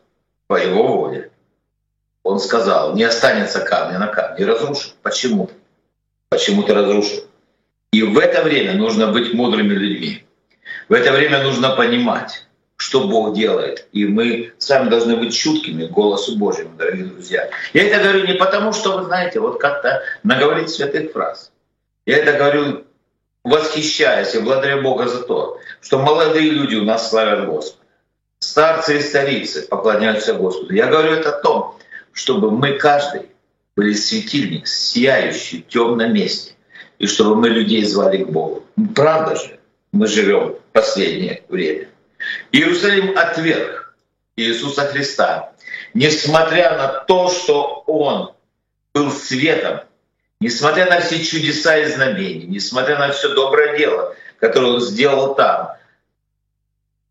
по 0.47 0.57
его 0.57 0.87
воле, 0.87 1.31
он 2.23 2.39
сказал, 2.39 2.95
не 2.95 3.05
останется 3.05 3.61
камня 3.61 3.99
на 3.99 4.09
камне, 4.09 4.41
и 4.41 4.45
разрушил. 4.45 4.93
Почему? 5.03 5.51
Почему 6.31 6.63
ты 6.63 6.75
разрушил? 6.75 7.25
И 7.95 8.03
в 8.03 8.19
это 8.19 8.43
время 8.43 8.75
нужно 8.75 9.13
быть 9.13 9.33
мудрыми 9.35 9.73
людьми. 9.73 10.25
В 10.89 10.95
это 10.95 11.13
время 11.13 11.45
нужно 11.45 11.77
понимать, 11.77 12.45
что 12.75 13.07
Бог 13.07 13.37
делает. 13.37 13.87
И 13.93 14.05
мы 14.05 14.53
сами 14.59 14.91
должны 14.91 15.17
быть 15.17 15.33
чуткими 15.33 15.87
к 15.87 15.93
голосу 15.93 16.37
Божьему, 16.37 16.77
дорогие 16.77 17.05
друзья. 17.05 17.49
Я 17.73 17.85
это 17.85 18.03
говорю 18.03 18.27
не 18.27 18.35
потому, 18.35 18.73
что, 18.73 18.99
вы 18.99 19.05
знаете, 19.05 19.39
вот 19.39 19.61
как-то 19.61 20.03
наговорить 20.25 20.71
святых 20.71 21.13
фраз. 21.13 21.53
Я 22.05 22.17
это 22.17 22.33
говорю, 22.33 22.85
восхищаясь 23.45 24.35
и 24.35 24.41
благодаря 24.41 24.79
Бога 24.79 25.07
за 25.07 25.23
то, 25.23 25.61
что 25.81 26.01
молодые 26.01 26.51
люди 26.51 26.75
у 26.75 26.83
нас 26.83 27.09
славят 27.09 27.47
Господа. 27.47 27.85
Старцы 28.41 28.99
и 28.99 29.03
старицы 29.03 29.69
поклоняются 29.69 30.35
Господу. 30.35 30.75
Я 30.75 30.89
говорю 30.89 31.13
это 31.13 31.29
о 31.29 31.41
том, 31.41 31.79
чтобы 32.13 32.51
мы 32.51 32.73
каждый 32.73 33.29
были 33.77 33.93
светильник, 33.93 34.67
сияющий 34.67 35.63
в 35.63 35.73
темном 35.73 36.13
месте 36.13 36.54
и 37.05 37.07
чтобы 37.07 37.37
мы 37.37 37.51
людей 37.51 37.85
звали 37.85 38.25
к 38.25 38.31
Богу. 38.31 38.65
Правда 38.95 39.37
же, 39.37 39.59
мы 39.93 40.07
живем 40.07 40.55
в 40.55 40.73
последнее 40.73 41.43
время. 41.51 41.89
Иерусалим 42.51 43.19
отверг 43.19 43.95
Иисуса 44.37 44.87
Христа, 44.87 45.53
несмотря 45.93 46.79
на 46.79 46.89
то, 46.89 47.29
что 47.29 47.85
Он 47.87 48.33
был 48.95 49.11
светом, 49.11 49.81
несмотря 50.41 50.87
на 50.87 51.01
все 51.01 51.23
чудеса 51.23 51.77
и 51.77 51.93
знамения, 51.93 52.47
несмотря 52.47 52.99
на 52.99 53.13
все 53.13 53.35
доброе 53.35 53.77
дело, 53.77 54.17
которое 54.41 54.73
Он 54.73 54.81
сделал 54.81 55.35
там. 55.35 55.73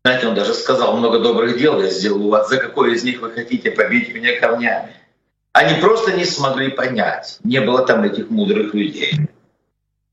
Знаете, 0.04 0.26
Он 0.26 0.34
даже 0.34 0.54
сказал, 0.54 0.96
много 0.96 1.20
добрых 1.20 1.56
дел 1.56 1.80
я 1.80 1.88
сделал 1.88 2.26
у 2.26 2.30
вас, 2.30 2.48
за 2.48 2.56
какое 2.56 2.94
из 2.94 3.04
них 3.04 3.20
вы 3.20 3.30
хотите 3.30 3.70
побить 3.70 4.12
меня 4.12 4.40
камнями. 4.40 4.92
Они 5.52 5.80
просто 5.80 6.14
не 6.14 6.24
смогли 6.24 6.70
понять, 6.70 7.38
не 7.44 7.60
было 7.60 7.86
там 7.86 8.02
этих 8.02 8.28
мудрых 8.28 8.74
людей 8.74 9.28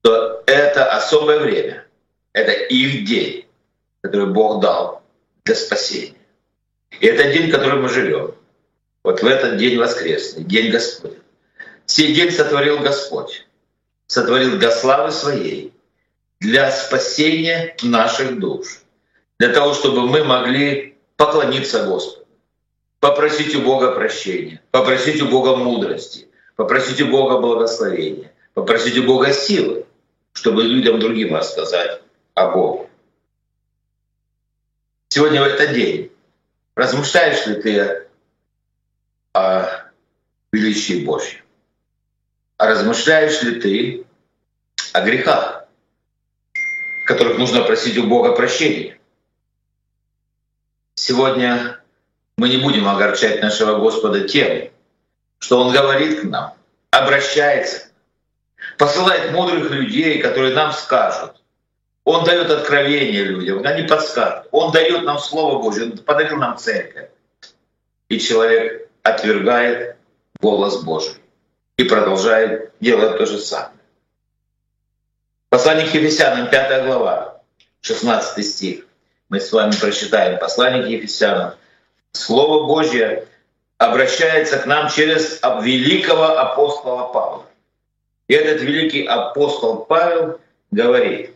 то 0.01 0.43
это 0.45 0.91
особое 0.91 1.39
время, 1.39 1.85
это 2.33 2.51
их 2.51 3.05
день, 3.05 3.45
который 4.01 4.27
Бог 4.27 4.61
дал 4.61 5.03
для 5.45 5.55
спасения. 5.55 6.15
И 6.99 7.05
это 7.05 7.31
день, 7.31 7.49
в 7.49 7.51
котором 7.51 7.83
мы 7.83 7.89
живем. 7.89 8.35
Вот 9.03 9.21
в 9.21 9.25
этот 9.25 9.57
день 9.57 9.77
воскресный, 9.77 10.43
день 10.43 10.71
Господень. 10.71 11.19
Сей 11.85 12.13
день 12.13 12.31
сотворил 12.31 12.79
Господь, 12.79 13.47
сотворил 14.07 14.57
для 14.57 14.71
славы 14.71 15.11
Своей, 15.11 15.73
для 16.39 16.71
спасения 16.71 17.75
наших 17.83 18.39
душ, 18.39 18.81
для 19.39 19.49
того, 19.49 19.73
чтобы 19.73 20.07
мы 20.07 20.23
могли 20.23 20.95
поклониться 21.17 21.85
Господу, 21.85 22.25
попросить 22.99 23.55
у 23.55 23.61
Бога 23.61 23.91
прощения, 23.91 24.61
попросить 24.71 25.21
у 25.21 25.27
Бога 25.27 25.55
мудрости, 25.55 26.27
попросить 26.55 27.01
у 27.01 27.07
Бога 27.07 27.39
благословения, 27.39 28.31
попросить 28.53 28.97
у 28.97 29.03
Бога 29.03 29.33
силы, 29.33 29.85
чтобы 30.33 30.63
людям 30.63 30.99
другим 30.99 31.35
рассказать 31.35 32.01
о 32.33 32.51
Боге. 32.51 32.89
Сегодня 35.09 35.41
в 35.41 35.45
этот 35.45 35.73
день 35.73 36.11
размышляешь 36.75 37.45
ли 37.45 37.61
ты 37.61 38.07
о 39.33 39.91
величии 40.51 41.05
Божьем, 41.05 41.41
а 42.57 42.67
размышляешь 42.67 43.41
ли 43.43 43.59
ты 43.59 44.05
о 44.93 45.01
грехах, 45.01 45.67
которых 47.05 47.37
нужно 47.37 47.63
просить 47.63 47.97
у 47.97 48.07
Бога 48.07 48.33
прощения? 48.33 48.99
Сегодня 50.95 51.79
мы 52.37 52.49
не 52.49 52.57
будем 52.57 52.87
огорчать 52.87 53.41
нашего 53.41 53.79
Господа 53.79 54.27
тем, 54.27 54.71
что 55.39 55.59
Он 55.59 55.73
говорит 55.73 56.21
к 56.21 56.23
нам, 56.23 56.55
обращается, 56.89 57.90
посылает 58.77 59.31
мудрых 59.31 59.69
людей, 59.71 60.21
которые 60.21 60.53
нам 60.53 60.71
скажут. 60.71 61.41
Он 62.03 62.23
дает 62.23 62.49
откровение 62.49 63.23
людям, 63.23 63.65
они 63.65 63.83
подскажут. 63.83 64.47
Он 64.51 64.71
дает 64.71 65.03
нам 65.03 65.19
Слово 65.19 65.61
Божье, 65.61 65.83
Он 65.83 65.97
подарил 65.97 66.37
нам 66.37 66.57
церковь. 66.57 67.09
И 68.09 68.19
человек 68.19 68.89
отвергает 69.03 69.97
голос 70.39 70.83
Божий 70.83 71.15
и 71.77 71.83
продолжает 71.83 72.73
делать 72.79 73.17
то 73.17 73.25
же 73.25 73.39
самое. 73.39 73.71
Послание 75.49 75.87
к 75.87 75.93
Ефесянам, 75.93 76.49
5 76.49 76.85
глава, 76.85 77.41
16 77.81 78.45
стих. 78.45 78.85
Мы 79.29 79.39
с 79.39 79.51
вами 79.51 79.73
прочитаем 79.79 80.39
послание 80.39 80.83
к 80.83 80.87
Ефесянам. 80.87 81.53
Слово 82.13 82.67
Божье 82.67 83.27
обращается 83.77 84.57
к 84.57 84.65
нам 84.65 84.89
через 84.89 85.39
великого 85.61 86.37
апостола 86.37 87.07
Павла. 87.13 87.45
И 88.31 88.33
этот 88.33 88.61
великий 88.61 89.03
апостол 89.03 89.83
Павел 89.83 90.39
говорит, 90.71 91.35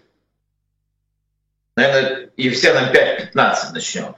наверное, 1.76 2.30
Ефесянам 2.38 2.86
5.15 2.94 3.74
начнем. 3.74 4.16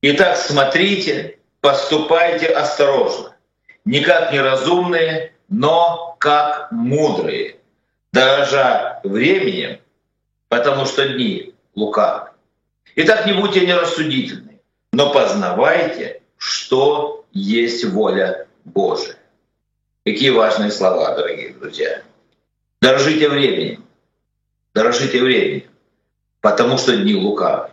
Итак, 0.00 0.38
смотрите, 0.38 1.38
поступайте 1.60 2.46
осторожно, 2.46 3.36
не 3.84 4.00
как 4.00 4.32
неразумные, 4.32 5.34
но 5.50 6.16
как 6.18 6.72
мудрые, 6.72 7.58
дорожа 8.10 9.00
временем, 9.04 9.78
потому 10.48 10.86
что 10.86 11.06
дни 11.10 11.52
лукавы. 11.74 12.30
Итак, 12.96 13.26
не 13.26 13.34
будьте 13.34 13.66
нерассудительны, 13.66 14.62
но 14.94 15.12
познавайте, 15.12 16.22
что 16.38 17.26
есть 17.32 17.84
воля 17.84 18.46
Божия. 18.64 19.18
Какие 20.08 20.30
важные 20.30 20.70
слова, 20.70 21.14
дорогие 21.14 21.52
друзья. 21.52 22.00
Дорожите 22.80 23.28
временем, 23.28 23.84
дорожите 24.72 25.20
временем, 25.20 25.64
потому 26.40 26.78
что 26.78 26.96
дни 26.96 27.14
лукавы. 27.14 27.68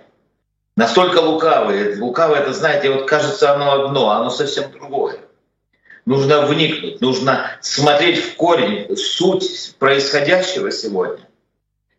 Настолько 0.75 1.19
лукавые, 1.19 1.95
лукавое 1.97 2.41
это, 2.41 2.51
знаете, 2.51 2.91
вот 2.91 3.07
кажется 3.07 3.53
оно 3.53 3.85
одно, 3.85 4.09
оно 4.09 4.29
совсем 4.29 4.69
другое. 4.69 5.19
Нужно 6.05 6.45
вникнуть, 6.45 6.99
нужно 6.99 7.51
смотреть 7.61 8.21
в 8.21 8.35
корень, 8.35 8.93
суть 8.97 9.73
происходящего 9.79 10.71
сегодня. 10.71 11.25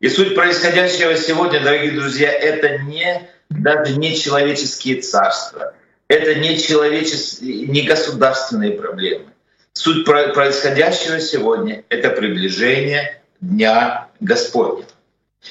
И 0.01 0.11
суть 0.11 0.35
происходящего 0.35 1.17
сегодня, 1.17 1.65
дорогие 1.65 1.93
друзья, 1.93 2.31
это 2.31 2.77
не 2.81 3.27
даже 3.49 3.97
не 3.97 4.15
человеческие 4.15 5.01
царства, 5.01 5.73
это 6.09 6.35
не 6.35 6.59
человеческие, 6.59 7.69
не 7.69 7.81
государственные 7.81 8.73
проблемы. 8.73 9.33
Суть 9.77 10.07
происходящего 10.07 11.21
сегодня— 11.21 11.85
это 11.91 12.09
приближение 12.09 13.21
Дня 13.43 14.09
Господня. 14.21 14.87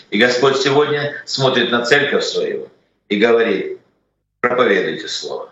И 0.10 0.18
Господь 0.18 0.58
сегодня 0.58 1.14
смотрит 1.26 1.70
на 1.70 1.86
церковь 1.86 2.24
свою 2.24 2.70
и 3.08 3.18
говорит, 3.18 3.78
проповедуйте 4.40 5.08
Слово. 5.08 5.52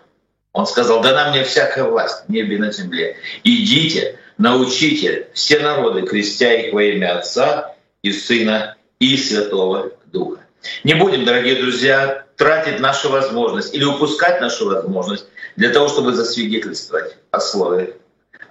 Он 0.52 0.66
сказал, 0.66 1.02
дана 1.02 1.30
мне 1.30 1.44
всякая 1.44 1.84
власть 1.84 2.24
в 2.26 2.32
небе 2.32 2.56
и 2.56 2.58
на 2.58 2.72
земле. 2.72 3.16
Идите, 3.44 4.18
научите 4.38 5.28
все 5.34 5.60
народы, 5.60 6.02
крестя 6.02 6.52
их 6.52 6.74
во 6.74 6.82
имя 6.82 7.18
Отца 7.18 7.76
и 8.02 8.10
Сына 8.10 8.76
и 8.98 9.16
Святого 9.16 9.92
Духа. 10.06 10.40
Не 10.82 10.94
будем, 10.94 11.24
дорогие 11.24 11.62
друзья, 11.62 12.26
тратить 12.36 12.80
нашу 12.80 13.10
возможность 13.10 13.72
или 13.72 13.84
упускать 13.84 14.40
нашу 14.40 14.66
возможность 14.66 15.26
для 15.54 15.70
того, 15.70 15.86
чтобы 15.88 16.12
засвидетельствовать 16.12 17.16
о 17.30 17.38
Слове, 17.38 17.98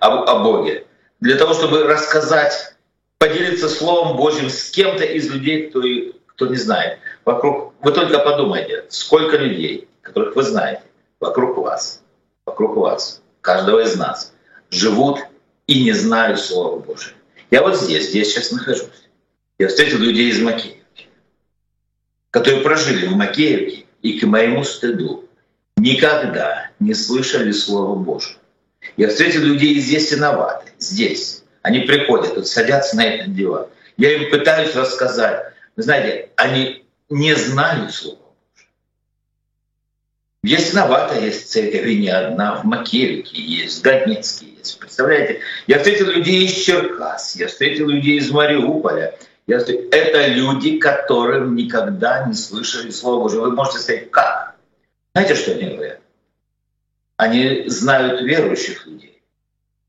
о, 0.04 0.24
о 0.24 0.40
Боге, 0.40 0.86
для 1.20 1.38
того, 1.38 1.54
чтобы 1.54 1.84
рассказать, 1.84 2.76
поделиться 3.18 3.70
Словом 3.70 4.18
Божьим 4.18 4.50
с 4.50 4.70
кем-то 4.70 5.06
из 5.06 5.32
людей, 5.32 5.70
кто, 5.70 5.82
кто 6.26 6.48
не 6.48 6.58
знает. 6.58 7.00
Вокруг, 7.24 7.74
вы 7.82 7.92
только 7.94 8.20
подумайте, 8.20 8.86
сколько 8.90 9.38
людей, 9.38 9.88
которых 10.02 10.36
вы 10.36 10.44
знаете, 10.44 10.84
вокруг 11.20 11.58
вас, 11.58 12.04
вокруг 12.46 12.76
вас, 12.76 13.22
каждого 13.40 13.80
из 13.80 13.96
нас, 13.96 14.34
живут 14.70 15.20
и 15.68 15.84
не 15.84 15.94
знают 15.94 16.40
Слова 16.40 16.80
Божьего. 16.80 17.16
Я 17.50 17.62
вот 17.62 17.78
здесь, 17.78 18.10
здесь 18.10 18.34
сейчас 18.34 18.52
нахожусь. 18.52 19.10
Я 19.58 19.70
встретил 19.70 20.00
людей 20.00 20.30
из 20.30 20.42
Макеевки, 20.42 21.08
которые 22.32 22.62
прожили 22.62 23.08
в 23.08 23.16
Макеевке 23.16 23.86
и 24.02 24.20
к 24.20 24.24
моему 24.26 24.66
стыду 24.66 25.30
никогда 25.78 26.72
не 26.80 26.94
слышали 26.94 27.52
Слова 27.52 27.96
Божьего. 27.96 28.43
Я 28.98 29.10
встретил 29.10 29.42
людей 29.42 29.80
здесь 29.80 30.12
виноваты, 30.12 30.72
здесь. 30.80 31.44
Они 31.62 31.80
приходят, 31.80 32.36
вот 32.36 32.48
садятся 32.48 32.96
на 32.96 33.06
этот 33.06 33.36
диван. 33.36 33.68
Я 33.98 34.16
им 34.16 34.30
пытаюсь 34.30 34.76
рассказать. 34.76 35.54
Вы 35.76 35.84
знаете, 35.84 36.30
они 36.36 36.86
не 37.10 37.36
знают 37.36 37.94
Слова 37.94 38.24
Ясновато 40.44 41.20
есть 41.20 41.50
церковь, 41.50 41.86
и 41.86 41.98
не 41.98 42.10
одна, 42.10 42.58
в 42.58 42.66
Макеевке 42.66 43.42
есть, 43.42 43.80
в 43.80 43.82
Донецке 43.82 44.48
есть. 44.58 44.78
Представляете, 44.78 45.40
я 45.68 45.78
встретил 45.78 46.08
людей 46.08 46.44
из 46.46 46.52
Черкас, 46.52 47.38
я 47.38 47.48
встретил 47.48 47.88
людей 47.88 48.18
из 48.18 48.30
Мариуполя. 48.30 49.18
Я 49.48 49.60
встретил... 49.60 49.88
Это 49.92 50.28
люди, 50.28 50.80
которым 50.80 51.56
никогда 51.56 52.26
не 52.26 52.34
слышали 52.34 52.92
Слово 52.92 53.24
Божие. 53.24 53.42
Вы 53.42 53.52
можете 53.52 53.80
сказать, 53.80 54.12
как? 54.12 54.56
Знаете, 55.16 55.36
что 55.36 55.52
они 55.52 55.76
говорят? 55.76 55.93
Они 57.24 57.70
знают 57.70 58.22
верующих 58.22 58.86
людей. 58.86 59.22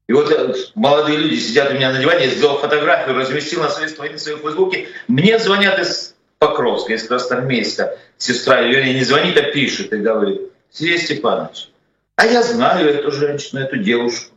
И 0.06 0.12
вот 0.12 0.30
э, 0.30 0.54
молодые 0.76 1.18
люди 1.18 1.34
сидят 1.34 1.72
у 1.72 1.74
меня 1.74 1.90
на 1.90 1.98
диване, 1.98 2.26
я 2.26 2.30
сделал 2.30 2.58
фотографию, 2.58 3.16
разместил 3.16 3.60
на 3.60 3.70
своей 3.70 3.88
странице 3.88 4.36
в 4.36 4.42
Фейсбуке. 4.42 4.86
Мне 5.08 5.40
звонят 5.40 5.80
из 5.80 6.14
Покровска, 6.38 6.92
из 6.92 7.02
Красноармейска, 7.08 7.98
сестра, 8.18 8.62
вернее, 8.62 8.94
не 8.94 9.02
звонит, 9.02 9.36
а 9.36 9.50
пишет 9.50 9.92
и 9.92 9.96
говорит, 9.96 10.42
Сергей 10.70 10.98
Степанович, 10.98 11.70
а 12.14 12.26
я 12.26 12.44
знаю 12.44 12.88
эту 12.88 13.10
женщину, 13.10 13.62
эту 13.62 13.78
девушку. 13.78 14.32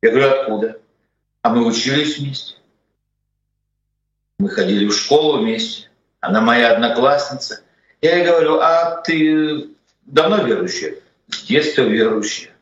Я 0.00 0.10
говорю, 0.12 0.28
откуда? 0.28 0.78
А 1.42 1.48
мы 1.48 1.66
учились 1.66 2.18
вместе. 2.18 2.54
Мы 4.38 4.50
ходили 4.50 4.86
в 4.86 4.94
школу 4.94 5.40
вместе. 5.40 5.90
Она 6.20 6.40
моя 6.40 6.74
одноклассница. 6.74 7.62
Я 8.02 8.18
ей 8.18 8.24
говорю, 8.24 8.60
а 8.60 9.00
ты 9.00 9.70
давно 10.04 10.44
верующая? 10.44 10.94
С 11.36 11.42
детства 11.42 11.82
верующая. 11.82 12.56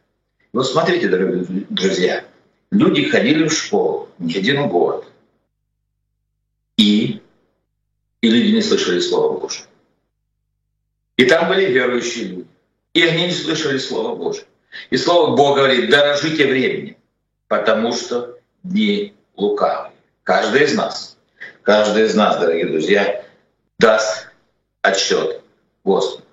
Вот 0.53 0.67
смотрите, 0.67 1.09
дорогие 1.09 1.65
друзья, 1.71 2.25
люди 2.73 3.05
ходили 3.09 3.47
в 3.47 3.53
школу 3.53 4.09
не 4.19 4.35
один 4.35 4.69
год. 4.69 5.07
И, 6.77 7.23
и 8.21 8.29
люди 8.29 8.51
не 8.51 8.63
слышали 8.63 8.99
Слова 8.99 9.39
Божьего. 9.39 9.69
И 11.17 11.25
там 11.27 11.49
были 11.49 11.67
верующие 11.67 12.25
люди. 12.25 12.49
И 12.95 13.03
они 13.03 13.27
не 13.27 13.31
слышали 13.31 13.79
Слова 13.79 14.17
Божьего. 14.17 14.49
И 14.91 14.97
Слово 14.97 15.37
Бога 15.37 15.61
говорит, 15.61 15.89
дорожите 15.89 16.45
времени, 16.45 16.99
потому 17.47 17.93
что 17.93 18.37
дни 18.65 19.15
лукавые. 19.37 19.93
Каждый 20.25 20.65
из 20.65 20.75
нас, 20.75 21.17
каждый 21.63 22.07
из 22.07 22.17
нас, 22.17 22.41
дорогие 22.41 22.67
друзья, 22.67 23.25
даст 23.79 24.31
отчет 24.83 25.43
Господу. 25.85 26.24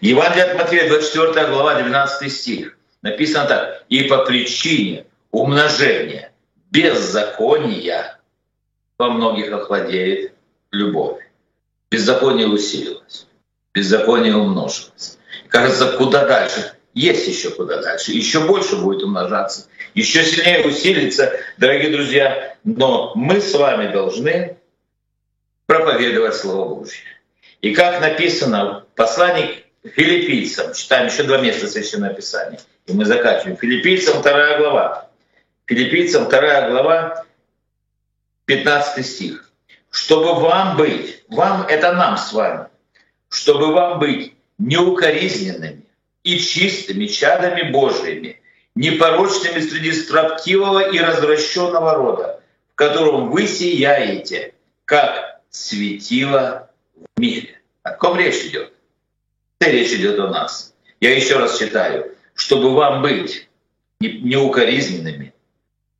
Евангелие 0.00 0.44
от 0.44 0.58
Матфея, 0.58 0.88
24 0.88 1.46
глава, 1.48 1.80
12 1.80 2.32
стих. 2.32 2.78
Написано 3.02 3.46
так. 3.46 3.84
«И 3.88 4.04
по 4.04 4.18
причине 4.24 5.06
умножения 5.30 6.32
беззакония 6.70 8.18
во 8.98 9.10
многих 9.10 9.52
охладеет 9.52 10.32
любовь». 10.70 11.20
Беззаконие 11.90 12.48
усилилось 12.48 13.26
беззаконие 13.74 14.36
умножилось. 14.36 15.18
Кажется, 15.48 15.92
куда 15.96 16.26
дальше? 16.26 16.72
Есть 16.94 17.26
еще 17.26 17.50
куда 17.50 17.80
дальше. 17.80 18.12
Еще 18.12 18.40
больше 18.40 18.76
будет 18.76 19.02
умножаться, 19.02 19.68
еще 19.94 20.22
сильнее 20.24 20.66
усилиться, 20.66 21.32
дорогие 21.56 21.90
друзья. 21.90 22.56
Но 22.64 23.12
мы 23.14 23.40
с 23.40 23.54
вами 23.54 23.90
должны 23.90 24.58
проповедовать 25.66 26.36
Слово 26.36 26.74
Божье. 26.74 27.04
И 27.62 27.74
как 27.74 28.00
написано 28.00 28.84
в 28.92 28.96
послании 28.96 29.46
к 29.46 29.61
филиппийцам, 29.84 30.72
читаем 30.74 31.06
еще 31.06 31.24
два 31.24 31.38
места 31.38 31.66
Священного 31.68 32.14
Писания, 32.14 32.60
и 32.86 32.92
мы 32.92 33.04
заканчиваем. 33.04 33.56
Филиппийцам 33.56 34.20
вторая 34.20 34.58
глава. 34.58 35.08
Филиппийцам 35.66 36.26
вторая 36.26 36.70
глава, 36.70 37.24
15 38.46 39.06
стих. 39.06 39.50
Чтобы 39.90 40.34
вам 40.34 40.76
быть, 40.76 41.24
вам 41.28 41.66
это 41.66 41.92
нам 41.92 42.16
с 42.16 42.32
вами, 42.32 42.66
чтобы 43.28 43.72
вам 43.72 43.98
быть 43.98 44.34
неукоризненными 44.58 45.84
и 46.22 46.38
чистыми 46.38 47.06
чадами 47.06 47.70
Божьими, 47.70 48.40
непорочными 48.74 49.60
среди 49.60 49.92
строптивого 49.92 50.90
и 50.90 50.98
развращенного 50.98 51.94
рода, 51.94 52.40
в 52.72 52.74
котором 52.74 53.30
вы 53.30 53.46
сияете, 53.46 54.54
как 54.84 55.40
светило 55.50 56.70
в 56.94 57.20
мире. 57.20 57.60
О 57.82 57.92
ком 57.92 58.18
речь 58.18 58.44
идет? 58.46 58.72
Речь 59.70 59.92
идет 59.92 60.18
о 60.18 60.28
нас. 60.28 60.74
Я 61.00 61.14
еще 61.14 61.38
раз 61.38 61.58
читаю. 61.58 62.14
Чтобы 62.34 62.74
вам 62.74 63.02
быть 63.02 63.48
неукоризненными 64.00 65.34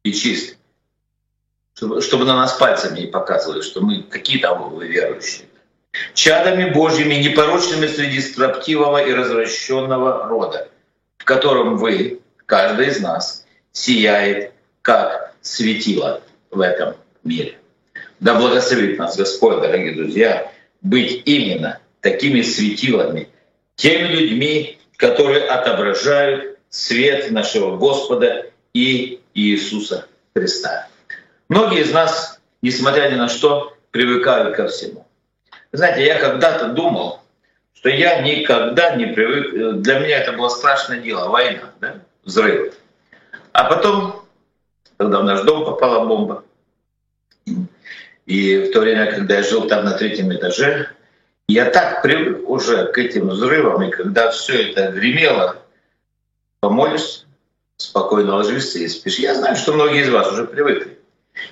и 0.03 0.13
чистыми. 0.13 0.59
Чтобы, 1.75 2.01
чтобы 2.01 2.25
на 2.25 2.37
нас 2.37 2.55
пальцами 2.55 3.01
не 3.01 3.07
показывали, 3.07 3.63
что 3.63 3.81
мы 3.81 4.03
какие 4.03 4.39
там 4.39 4.71
вы 4.71 4.87
верующие. 4.87 5.47
Чадами 6.15 6.71
Божьими, 6.71 7.15
непорочными 7.15 7.87
среди 7.87 8.21
строптивого 8.21 9.05
и 9.05 9.13
развращенного 9.13 10.27
рода, 10.27 10.69
в 11.19 11.25
котором 11.25 11.77
вы, 11.77 12.21
каждый 12.47 12.89
из 12.89 13.01
нас, 13.01 13.47
сияет, 13.73 14.53
как 14.81 15.35
светило 15.43 16.23
в 16.51 16.61
этом 16.61 16.97
мире. 17.25 17.59
Да 18.21 18.35
благословит 18.35 18.99
нас 18.99 19.17
Господь, 19.17 19.61
дорогие 19.61 19.95
друзья, 19.95 20.51
быть 20.81 21.23
именно 21.27 21.81
такими 22.01 22.43
светилами, 22.43 23.29
теми 23.77 24.09
людьми, 24.09 24.79
которые 24.97 25.45
отображают 25.45 26.59
свет 26.69 27.31
нашего 27.31 27.77
Господа 27.77 28.47
и 28.73 29.21
Иисуса 29.35 30.07
Христа. 30.35 30.89
Многие 31.49 31.83
из 31.83 31.93
нас, 31.93 32.41
несмотря 32.63 33.11
ни 33.11 33.17
на 33.17 33.29
что, 33.29 33.77
привыкают 33.91 34.57
ко 34.57 34.69
всему. 34.69 35.07
Знаете, 35.73 36.05
я 36.05 36.19
когда-то 36.19 36.69
думал, 36.69 37.21
что 37.75 37.89
я 37.89 38.23
никогда 38.23 38.95
не 38.97 39.07
привык, 39.07 39.81
для 39.83 39.99
меня 39.99 40.19
это 40.19 40.33
было 40.33 40.49
страшное 40.49 40.99
дело, 40.99 41.29
война, 41.29 41.71
да? 41.81 41.97
взрыв. 42.25 42.75
А 43.53 43.65
потом, 43.65 44.25
когда 44.97 45.19
в 45.21 45.25
наш 45.25 45.43
дом 45.43 45.65
попала 45.65 46.07
бомба, 46.07 46.45
и 48.25 48.59
в 48.59 48.73
то 48.73 48.81
время, 48.81 49.13
когда 49.13 49.37
я 49.37 49.43
жил 49.43 49.67
там 49.67 49.85
на 49.85 49.93
третьем 49.99 50.33
этаже, 50.33 50.89
я 51.53 51.71
так 51.71 52.03
привык 52.03 52.49
уже 52.49 52.87
к 52.87 52.99
этим 52.99 53.29
взрывам, 53.29 53.83
и 53.83 53.91
когда 53.91 54.31
все 54.31 54.71
это 54.71 54.91
гремело, 54.91 55.57
помолишься, 56.61 57.27
спокойно 57.77 58.37
ложишься 58.37 58.79
и 58.79 58.89
спишь. 58.89 59.19
Я 59.19 59.35
знаю, 59.35 59.57
что 59.57 59.73
многие 59.73 60.03
из 60.03 60.11
вас 60.11 60.33
уже 60.33 60.47
привыкли. 60.47 60.99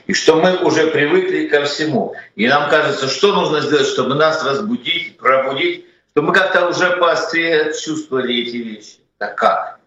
И 0.07 0.15
что 0.15 0.41
мы 0.41 0.57
уже 0.65 0.87
привыкли 0.89 1.49
ко 1.49 1.65
всему. 1.65 2.15
И 2.35 2.49
нам 2.49 2.71
кажется, 2.71 3.09
что 3.09 3.35
нужно 3.35 3.61
сделать, 3.61 3.87
чтобы 3.87 4.15
нас 4.15 4.43
разбудить, 4.45 5.19
пробудить, 5.19 5.87
чтобы 6.13 6.29
мы 6.29 6.35
как-то 6.35 6.69
уже 6.69 6.97
поострее 6.97 7.73
чувствовали 7.73 8.43
эти 8.43 8.57
вещи. 8.57 8.99
Так 9.19 9.37
как? 9.37 9.81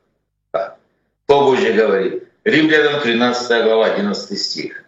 как? 0.52 0.78
По 1.26 1.42
Божье 1.42 1.74
говорит. 1.74 2.28
Римлянам 2.44 3.02
13 3.02 3.64
глава, 3.64 3.86
11 3.88 4.40
стих. 4.40 4.84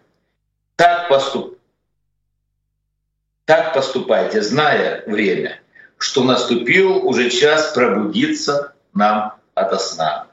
Так 0.76 1.08
поступ, 1.08 1.55
так 3.46 3.72
поступайте, 3.72 4.42
зная 4.42 5.04
время, 5.06 5.60
что 5.98 6.24
наступил 6.24 7.06
уже 7.06 7.30
час 7.30 7.72
пробудиться 7.72 8.74
нам 8.92 9.34
ото 9.54 9.78
сна. 9.78 10.26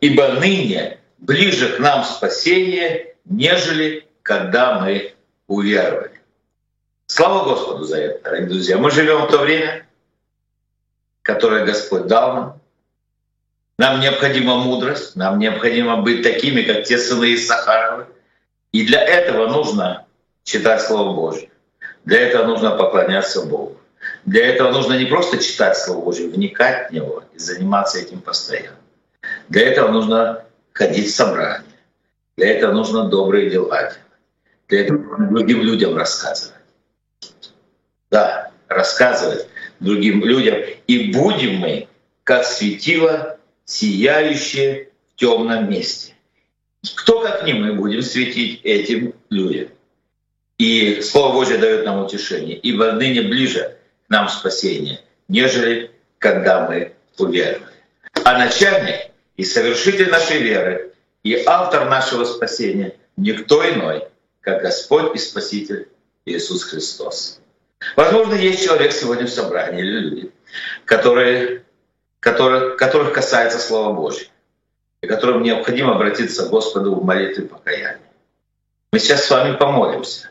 Ибо 0.00 0.28
ныне 0.34 0.98
ближе 1.16 1.70
к 1.70 1.78
нам 1.80 2.04
спасение, 2.04 3.16
нежели 3.24 4.06
когда 4.22 4.80
мы 4.80 5.14
уверовали. 5.46 6.20
Слава 7.06 7.44
Господу 7.44 7.84
за 7.84 7.96
это, 7.96 8.24
дорогие 8.24 8.48
друзья. 8.48 8.76
Мы 8.76 8.90
живем 8.90 9.22
в 9.22 9.30
то 9.30 9.38
время, 9.38 9.86
которое 11.22 11.64
Господь 11.64 12.06
дал 12.06 12.34
нам. 12.34 12.60
Нам 13.78 14.00
необходима 14.00 14.56
мудрость, 14.56 15.16
нам 15.16 15.38
необходимо 15.38 16.02
быть 16.02 16.22
такими, 16.22 16.62
как 16.62 16.84
те 16.84 16.98
сыны 16.98 17.30
из 17.30 17.46
Сахаровы. 17.46 18.06
И 18.72 18.84
для 18.84 19.02
этого 19.02 19.46
нужно 19.46 20.06
читать 20.44 20.82
Слово 20.82 21.14
Божье. 21.14 21.48
Для 22.08 22.20
этого 22.22 22.46
нужно 22.46 22.70
поклоняться 22.70 23.44
Богу. 23.44 23.76
Для 24.24 24.46
этого 24.46 24.72
нужно 24.72 24.94
не 24.94 25.04
просто 25.04 25.36
читать 25.36 25.76
Слово 25.76 26.06
Божье, 26.06 26.26
вникать 26.28 26.88
в 26.88 26.94
него 26.94 27.22
и 27.34 27.38
заниматься 27.38 27.98
этим 27.98 28.22
постоянно. 28.22 28.78
Для 29.50 29.68
этого 29.68 29.90
нужно 29.90 30.42
ходить 30.72 31.08
в 31.08 31.14
собрания. 31.14 31.66
Для 32.38 32.48
этого 32.48 32.72
нужно 32.72 33.10
добрые 33.10 33.50
дела 33.50 33.82
делать. 33.82 33.98
Для 34.68 34.80
этого 34.84 34.96
нужно 35.18 35.28
другим 35.28 35.60
людям 35.60 35.98
рассказывать. 35.98 36.54
Да, 38.10 38.52
рассказывать 38.68 39.46
другим 39.78 40.24
людям. 40.24 40.56
И 40.86 41.12
будем 41.12 41.56
мы, 41.56 41.88
как 42.24 42.44
светило, 42.44 43.36
сияющее 43.66 44.88
в 45.12 45.16
темном 45.16 45.68
месте. 45.68 46.14
Кто 46.94 47.20
как 47.20 47.44
не 47.44 47.52
мы 47.52 47.74
будем 47.74 48.00
светить 48.00 48.62
этим 48.64 49.12
людям? 49.28 49.68
И 50.58 51.00
Слово 51.02 51.32
Божье 51.32 51.56
дает 51.56 51.84
нам 51.84 52.04
утешение. 52.04 52.56
Ибо 52.56 52.92
ныне 52.92 53.22
ближе 53.22 53.76
к 54.06 54.10
нам 54.10 54.28
спасение, 54.28 55.00
нежели 55.28 55.92
когда 56.18 56.68
мы 56.68 56.94
уверовали. 57.16 57.74
А 58.24 58.36
начальник 58.36 59.12
и 59.36 59.44
совершитель 59.44 60.10
нашей 60.10 60.38
веры 60.38 60.92
и 61.22 61.42
автор 61.46 61.88
нашего 61.88 62.24
спасения 62.24 62.96
никто 63.16 63.68
иной, 63.70 64.08
как 64.40 64.62
Господь 64.62 65.14
и 65.14 65.18
Спаситель 65.18 65.88
Иисус 66.24 66.64
Христос. 66.64 67.40
Возможно, 67.94 68.34
есть 68.34 68.64
человек 68.64 68.92
сегодня 68.92 69.26
в 69.26 69.30
собрании 69.30 69.80
или 69.80 70.00
люди, 70.00 70.32
которые, 70.84 71.62
которые, 72.18 72.76
которых 72.76 73.12
касается 73.12 73.58
Слова 73.60 73.92
Божьего, 73.92 74.30
и 75.00 75.06
которым 75.06 75.44
необходимо 75.44 75.94
обратиться 75.94 76.46
к 76.46 76.50
Господу 76.50 76.96
в 76.96 77.04
молитве 77.04 77.44
покаяния. 77.44 78.00
Мы 78.90 78.98
сейчас 78.98 79.24
с 79.24 79.30
вами 79.30 79.56
помолимся 79.56 80.30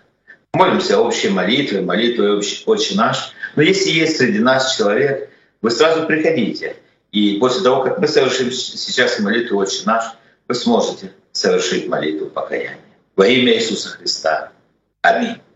молимся 0.53 0.99
общей 0.99 1.29
молитвой, 1.29 1.81
молитвой 1.81 2.41
«Отче 2.65 2.95
наш». 2.95 3.33
Но 3.55 3.61
если 3.61 3.89
есть 3.89 4.17
среди 4.17 4.39
нас 4.39 4.75
человек, 4.75 5.29
вы 5.61 5.71
сразу 5.71 6.05
приходите. 6.05 6.75
И 7.11 7.37
после 7.39 7.63
того, 7.63 7.83
как 7.83 7.99
мы 7.99 8.07
совершим 8.07 8.51
сейчас 8.51 9.19
молитву 9.19 9.57
«Отче 9.57 9.83
наш», 9.85 10.03
вы 10.47 10.55
сможете 10.55 11.13
совершить 11.31 11.87
молитву 11.87 12.27
покаяния. 12.27 12.79
Во 13.15 13.27
имя 13.27 13.55
Иисуса 13.55 13.89
Христа. 13.89 14.51
Аминь. 15.01 15.37